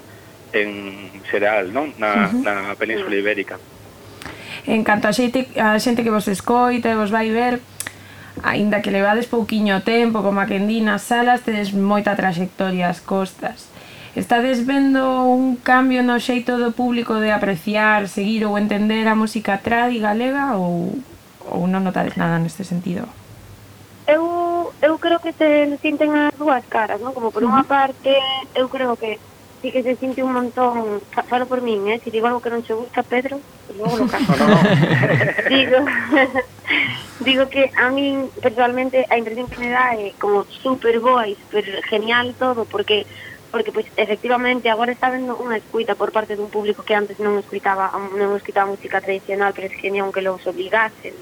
[0.53, 0.69] en
[1.25, 1.97] xeral, non?
[1.97, 2.45] Na, uh -huh.
[2.45, 3.57] na Península Ibérica.
[3.57, 3.76] Uh -huh
[4.67, 7.63] en canto a xente, a xente que vos escoita e vos vai ver,
[8.43, 13.71] aínda que levades pouquiño tempo, como a que nas salas, tedes moita traxectoria ás costas.
[14.17, 19.61] Estades vendo un cambio no xeito do público de apreciar, seguir ou entender a música
[19.61, 20.99] trad e galega ou,
[21.47, 23.07] ou non notades nada neste sentido?
[24.09, 27.13] Eu, eu creo que se sinten as dúas caras, non?
[27.13, 28.11] Como por unha parte,
[28.57, 29.21] eu creo que
[29.67, 32.63] sí que se sinte un montón, falo por min, eh, si digo algo que non
[32.63, 33.35] che gusta, Pedro,
[33.67, 34.59] pues logo lo caso, no, no.
[35.51, 35.77] digo,
[37.27, 41.35] digo que a min, personalmente, a impresión que me dá é como super boa e
[41.35, 43.03] super genial todo, porque
[43.51, 47.19] porque pois pues, efectivamente agora está vendo unha escuita por parte dun público que antes
[47.19, 51.15] non escuitaba non escuitaba música tradicional, pero es que ni que los obligasen.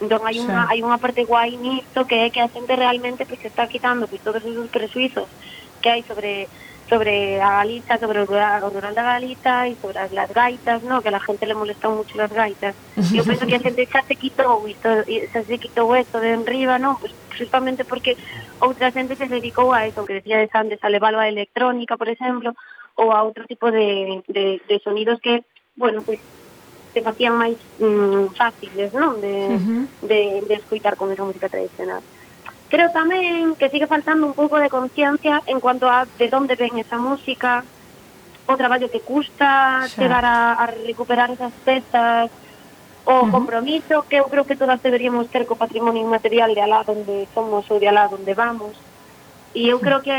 [0.00, 0.68] Entón hai unha sí.
[0.72, 3.68] hai unha parte guai nisto que é que a xente realmente pois pues, se está
[3.68, 5.28] quitando pois pues, todos esos presuizos
[5.84, 6.48] que hai sobre
[6.88, 10.82] sobre a Galiza, sobre o rural, o rural da Galiza e sobre as, las gaitas,
[10.82, 11.02] ¿no?
[11.02, 12.76] que a la gente le molestan mucho las gaitas.
[13.12, 14.88] Eu penso que a xente xa se quitou isto,
[15.32, 16.98] xa se quitou esto de enriba, ¿no?
[17.00, 18.16] Pues justamente porque
[18.60, 22.54] outra xente se dedicou a eso, que decía antes, a levarlo a electrónica, por exemplo,
[22.96, 25.44] ou a outro tipo de, de, de sonidos que,
[25.76, 26.20] bueno, pues
[26.92, 29.16] se facían máis mm, fáciles, non?
[29.20, 29.76] De, Ujú.
[30.04, 30.56] de, de
[30.96, 32.04] con esa música tradicional.
[32.72, 36.80] Creo tamén que sigue faltando un pouco de conciencia en cuanto a de onde ven
[36.80, 37.60] esa música,
[38.48, 40.00] o traballo que custa Xa.
[40.00, 42.32] chegar a, a recuperar esas pezas,
[43.04, 43.30] o Ujú.
[43.30, 47.68] compromiso que eu creo que todas deberíamos ter co patrimonio inmaterial de alá onde somos
[47.68, 48.72] ou de alá onde vamos.
[49.52, 50.16] E eu creo que,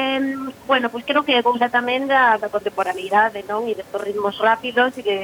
[0.70, 3.66] bueno, pois creo que é cousa tamén da, da contemporaneidade, non?
[3.66, 5.20] E destos ritmos rápidos e de,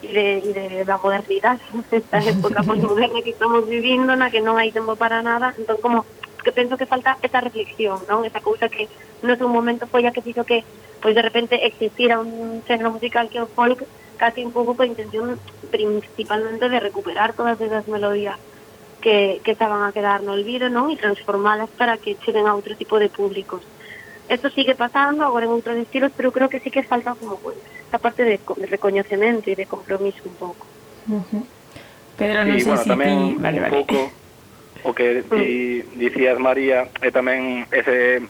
[0.00, 1.60] e de, e de da modernidade,
[1.92, 6.08] esta época posmoderna que estamos vivindo, na que non hai tempo para nada, entón como
[6.46, 8.22] que penso que falta esa reflexión, non?
[8.22, 8.86] Esa cousa que
[9.26, 10.62] no seu momento foi a que fixo que
[11.02, 13.82] pois de repente existira un género musical que é o folk
[14.14, 15.42] casi un pouco con intención
[15.74, 18.38] principalmente de recuperar todas esas melodías
[19.02, 20.86] que, que estaban a quedar no olvido, non?
[20.94, 23.66] E transformalas para que cheguen a outro tipo de públicos.
[24.30, 27.58] Esto sigue pasando agora en outros estilos, pero creo que sí que falta como pues,
[27.86, 30.64] esta parte de, de reconocimiento e de compromiso un pouco.
[31.10, 31.42] Ujú.
[32.14, 33.42] Pedro, non Sí, sei bueno, se tamén ti...
[33.42, 33.76] Vale, un vale.
[33.82, 33.98] pouco
[34.82, 35.36] o que mm.
[35.36, 38.20] di, dicías María e tamén ese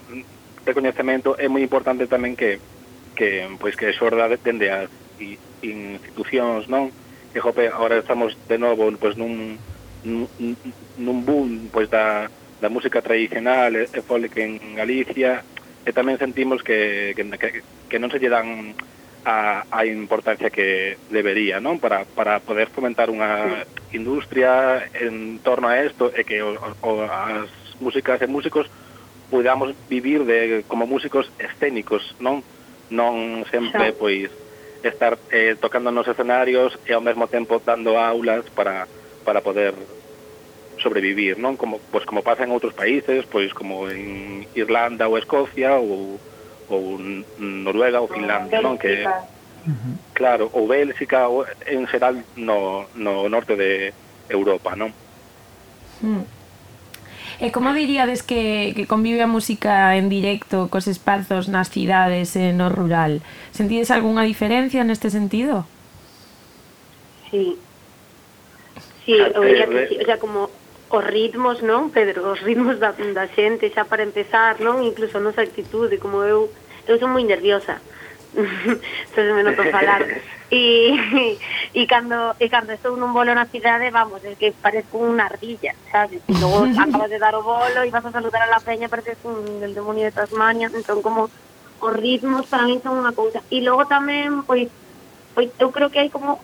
[0.67, 2.59] recoñecemento é moi importante tamén que
[3.17, 4.93] que pois que xorda dende as
[5.65, 6.93] institucións, non?
[7.33, 9.57] Que jope, agora estamos de novo pois nun
[10.05, 10.29] nun,
[11.01, 12.31] nun boom pois da
[12.61, 15.43] da música tradicional e folk en Galicia
[15.87, 17.49] e tamén sentimos que que, que,
[17.91, 18.75] que non se lle dan
[19.27, 21.83] a, a importancia que debería, non?
[21.83, 27.51] Para, para poder fomentar unha industria en torno a isto e que o, o, as
[27.83, 28.71] músicas e músicos
[29.27, 32.47] podamos vivir de como músicos escénicos, non?
[32.87, 33.99] Non sempre, Xa.
[33.99, 34.31] pois,
[34.87, 38.87] estar eh, tocando nos escenarios e ao mesmo tempo dando aulas para,
[39.27, 39.75] para poder
[40.79, 41.59] sobrevivir, non?
[41.59, 46.23] Como, pois como pasa en outros países, pois como en Irlanda ou Escocia ou
[46.69, 46.99] ou
[47.39, 48.77] Noruega ou Finlandia, non?
[48.77, 49.07] Que
[50.15, 53.91] Claro, ou Bélxica ou en xeral no, no norte de
[54.31, 54.95] Europa, non?
[56.01, 56.23] Mm.
[57.37, 62.39] E eh, como diríades que, que convive a música en directo cos espazos nas cidades
[62.39, 63.21] e no rural?
[63.51, 65.67] Sentides algunha diferencia neste sentido?
[67.29, 67.59] Sí.
[69.05, 69.95] Sí, o, eh, que sí.
[70.01, 70.49] o sea, como
[70.89, 75.25] os ritmos, non, Pedro, os ritmos da, da xente xa para empezar, non, incluso a
[75.25, 76.47] nosa actitude, como eu,
[76.87, 77.83] eu son moi nerviosa,
[78.37, 80.07] entonces me noto falar,
[80.51, 81.35] e,
[81.75, 85.75] e, cando, e cando estou nun bolo na cidade, vamos, é que parezco unha ardilla,
[85.91, 88.87] sabes, e logo acabas de dar o bolo e vas a saludar a la peña,
[88.87, 91.27] pareces un del demonio de Tasmania, entón como
[91.83, 94.71] os ritmos para mí son unha cousa, e logo tamén, pois,
[95.35, 96.39] pois eu creo que hai como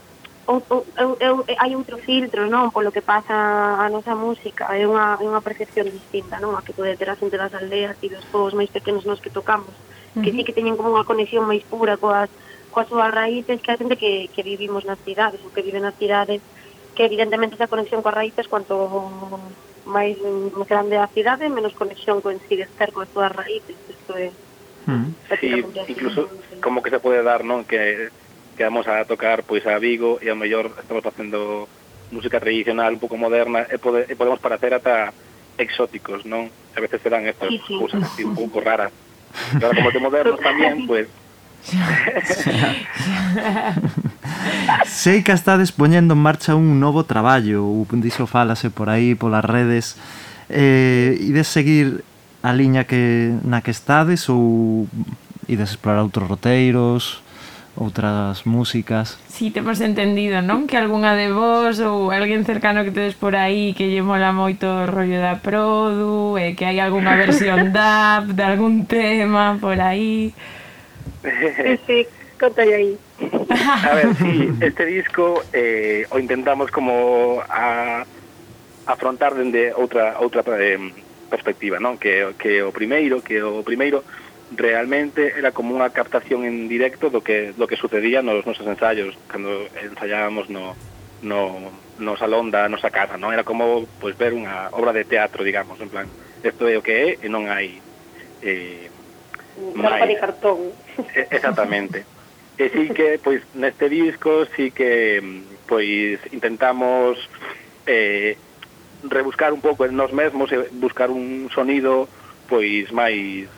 [0.47, 2.74] o, o, eu, eu, hai outro filtro, non?
[2.74, 6.59] Polo que pasa a nosa música, é unha, é unha percepción distinta, non?
[6.59, 9.30] A que pode ter a xente das aldeas e dos povos máis pequenos nos que
[9.30, 10.22] tocamos, uh -huh.
[10.26, 12.26] que sí que teñen como unha conexión máis pura coas,
[12.74, 15.95] coas súas raíces que a xente que, que vivimos nas cidades, ou que vive nas
[15.95, 16.43] cidades,
[16.99, 18.90] que evidentemente esa conexión coas raíces cuanto
[19.86, 20.18] máis
[20.66, 24.34] grande a cidade, menos conexión coincide estar coas súas raíces, isto é...
[24.90, 25.38] Uh -huh.
[25.38, 25.49] Sí,
[25.86, 26.26] incluso
[26.59, 27.62] como que se pode dar, non?
[27.62, 28.11] Que
[28.63, 31.67] que vamos a tocar pois a Vigo e ao mellor estamos facendo
[32.15, 35.11] música tradicional un pouco moderna e, pode, e podemos parecer ata
[35.59, 36.47] exóticos, non?
[36.47, 37.75] A veces se dan estas sí, sí.
[37.75, 38.95] cousas así un pouco raras.
[39.59, 41.67] E como te modernos tamén, pois pues,
[44.87, 47.67] Sei que estades poñendo en marcha un novo traballo
[47.99, 49.99] Diso falase por aí, polas redes
[50.47, 52.07] eh, Ides seguir
[52.47, 54.87] a liña que na que estades Ou
[55.51, 57.27] ides explorar outros roteiros
[57.77, 59.18] outras músicas.
[59.29, 60.68] Si, sí, temos entendido, non?
[60.68, 64.68] Que algunha de vos ou alguén cercano que tedes por aí que lle mola moito
[64.68, 70.33] o rollo da produ, e que hai algunha versión dab de algún tema por aí.
[71.23, 71.99] Sí, sí,
[72.35, 72.93] contalle aí.
[73.87, 78.03] A ver, sí, este disco eh, o intentamos como a
[78.87, 80.83] afrontar dende outra outra eh,
[81.31, 81.97] perspectiva, non?
[81.97, 84.03] Que que o primeiro, que o primeiro
[84.57, 89.16] realmente era como unha captación en directo do que do que sucedía nos nosos ensaios
[89.28, 90.76] cando ensaiábamos no
[91.22, 93.32] no no salón da nosa casa, non?
[93.32, 96.07] Era como pois ver unha obra de teatro, digamos, en plan,
[96.42, 97.78] isto é o que é e non hai
[98.42, 98.90] eh
[99.78, 100.59] trampa de cartón.
[101.14, 102.05] E, exactamente.
[102.59, 105.22] E sí que pois neste disco sí que
[105.64, 107.16] pois intentamos
[107.86, 108.36] eh
[109.03, 112.07] rebuscar un pouco en nós mesmos e buscar un sonido
[112.46, 113.48] pois máis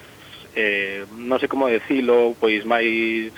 [0.55, 3.35] eh, non sei como decilo, pois máis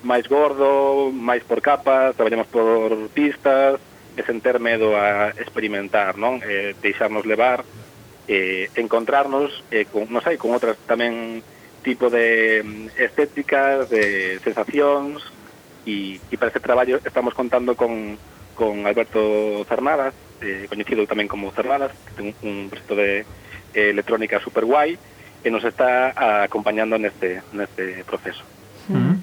[0.00, 3.80] máis gordo, máis por capas, traballamos por pistas,
[4.16, 6.40] e sen ter medo a experimentar, non?
[6.44, 7.64] Eh, deixarnos levar,
[8.28, 11.44] eh, encontrarnos, eh, con, non sei, con outras tamén
[11.80, 15.24] tipo de mm, estéticas, de sensacións,
[15.88, 18.20] e, e para este traballo estamos contando con,
[18.56, 20.12] con Alberto Cernadas,
[20.44, 23.24] eh, coñecido tamén como Cernadas, que ten un, un proxecto de
[23.72, 24.98] eh, electrónica super guai,
[25.42, 28.44] que nos está ah, acompañando neste, neste proceso.
[28.88, 29.20] Mm.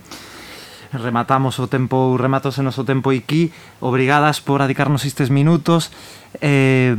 [0.93, 3.51] Rematamos o tempo, rematos en noso tempo aquí.
[3.83, 5.91] Obrigadas por adicarnos estes minutos.
[6.39, 6.95] Eh,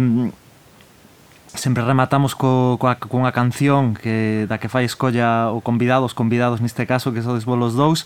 [1.55, 6.61] sempre rematamos co, coa, cunha canción que da que fai escolla o convidado, os convidados
[6.61, 8.05] neste caso, que sodes vos los dous.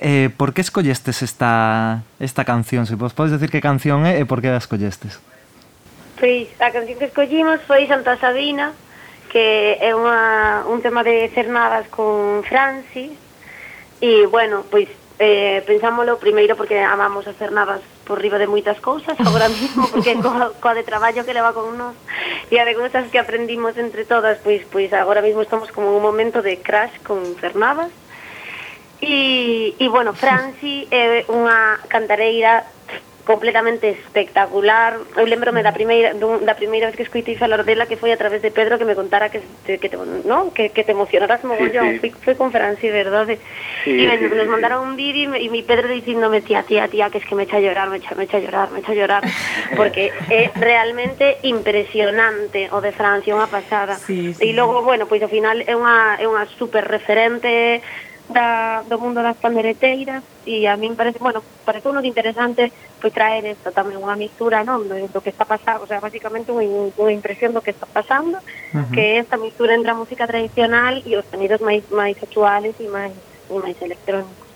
[0.00, 2.86] Eh, por que escollestes esta, esta canción?
[2.86, 5.20] Se vos podes decir que canción é e por que a escollestes?
[6.16, 8.72] Pois, a canción que escollimos foi Santa Sabina,
[9.28, 13.12] que é unha, un tema de Cernadas con Francis
[14.00, 19.18] e bueno, pois eh, pensámoslo primeiro porque amamos a Cernadas por riba de moitas cousas
[19.26, 21.94] agora mesmo porque coa, coa de traballo que leva con nós
[22.50, 26.02] e a de cousas que aprendimos entre todas pois, pois agora mesmo estamos como un
[26.02, 27.92] momento de crash con Cernadas.
[28.98, 32.66] E, e bueno, Franci é unha cantareira
[33.28, 34.96] completamente espectacular.
[35.12, 38.40] Eu lembrome da primeira da primeira vez que escoitei falar dela que foi a través
[38.40, 40.48] de Pedro que me contara que te, que te, no?
[40.56, 42.00] que, que te emocionaras mogollón.
[42.00, 42.10] Sí, sí.
[42.24, 43.36] Foi, foi con Franci, verdade?
[43.84, 46.88] Sí, e me, sí, nos sí, mandaron un vídeo e mi Pedro diciéndome, tía, tía,
[46.88, 48.80] tía, que es que me echa a llorar, me echa, me echa a llorar, me
[48.80, 49.22] echa a llorar,
[49.76, 54.00] porque é realmente impresionante o de Francia, unha pasada.
[54.00, 54.40] Sí, sí.
[54.40, 57.84] E logo, bueno, pois ao final é unha é unha super referente
[58.28, 63.12] da, do mundo das pandereteiras e a min parece, bueno, parece uno de interesante pues,
[63.12, 67.12] traer esto tamén unha mistura non, do que está pasando, o sea, basicamente unha, unha
[67.12, 68.92] impresión do que está pasando uh -huh.
[68.92, 73.16] que esta mistura entre a música tradicional e os sonidos máis máis actuales e máis,
[73.48, 74.46] e máis electrónicos.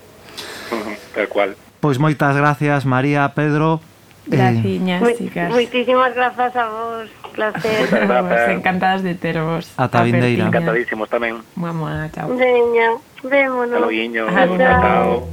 [0.69, 1.51] Uh -huh, Tal cual.
[1.81, 3.81] Pois moitas gracias María, Pedro.
[4.23, 5.51] Graciñas, eh, chicas.
[5.51, 8.07] Moitísimas grazas a vos Placer.
[8.07, 10.47] Moitas Encantadas de tervos Ata vindeira.
[10.47, 11.41] Encantadísimos tamén.
[11.57, 12.31] Mamá, chao.
[12.37, 13.01] Veña.
[13.23, 13.81] Vémonos.
[14.29, 15.29] Hasta luego.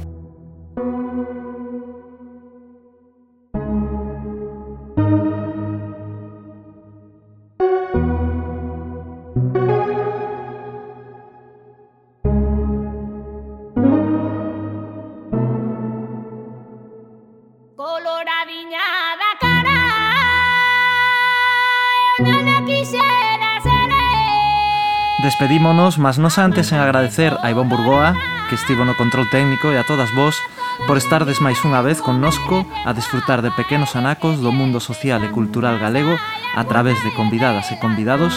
[25.40, 28.12] despedímonos, mas non antes en agradecer a Ivón Burgoa,
[28.52, 30.36] que estivo no control técnico, e a todas vós
[30.84, 35.32] por estardes máis unha vez connosco a disfrutar de pequenos anacos do mundo social e
[35.32, 36.12] cultural galego
[36.52, 38.36] a través de convidadas e convidados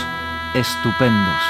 [0.56, 1.44] estupendos.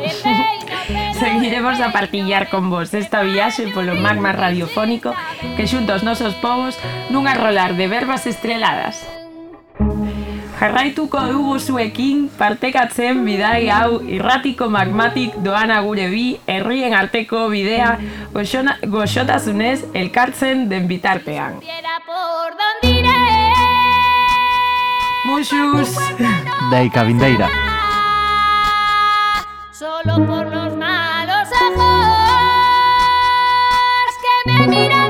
[1.20, 5.12] Seguiremos a partillar con vos esta viaxe polo magma radiofónico
[5.60, 6.80] que xunta os nosos povos
[7.12, 9.15] nunha rolar de verbas estreladas.
[10.56, 17.90] Jarraituko dugu zuekin partekatzen bidai hau irratiko magmatik doana gure bi herrien arteko bidea
[18.32, 21.60] goxona, goxotasunez elkartzen den bitartean.
[25.26, 25.92] Muxus!
[26.70, 27.48] Deika Vindeira.
[29.72, 32.16] Solo por los malos ojos
[34.24, 35.05] que me miran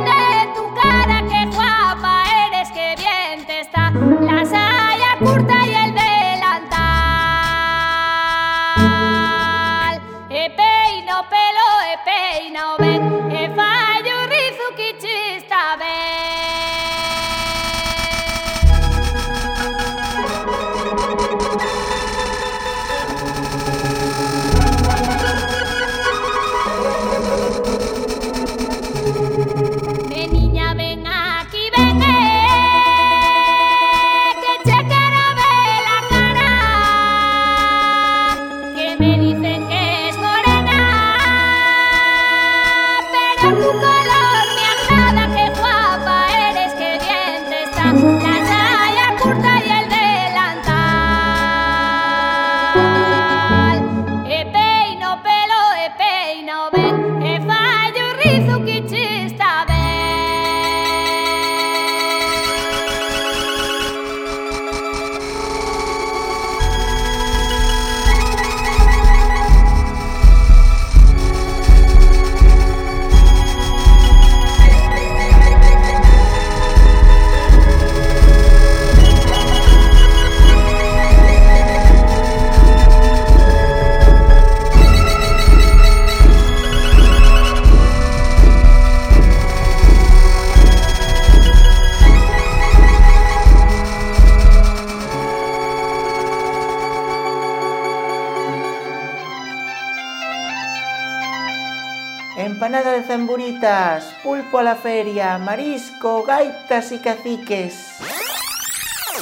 [104.56, 108.00] pola feria, marisco, gaitas e caciques.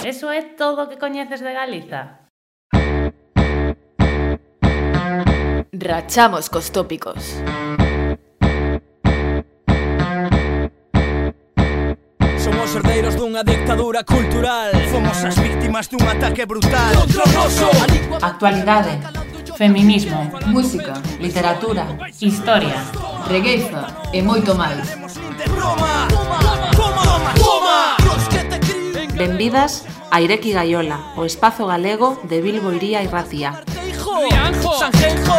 [0.07, 2.31] Eso é todo o que coñeces de Galiza.
[5.75, 7.43] Rachamos cos tópicos.
[12.39, 17.69] Somos herdeiros dunha dictadura cultural Fomos as víctimas dun ataque brutal Contra o noso
[18.21, 19.24] Actualidade
[19.57, 21.87] Feminismo, música, literatura,
[22.21, 22.75] historia,
[23.29, 24.83] regueiza e moito máis.
[29.15, 33.63] Benvidas a Ireki Gaiola, o espazo galego de Bilbo Iría e Racia.
[33.95, 35.35] Rianjo, Sanjenjo,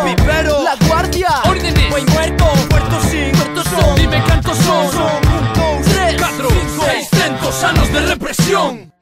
[0.64, 5.92] La Guardia, Órdenes, Buen Muerto, Puerto Sin, Puerto Son, Dime cantos son, son, un, dos,
[5.92, 8.95] tres, cuatro, cinco, seiscientos anos de represión.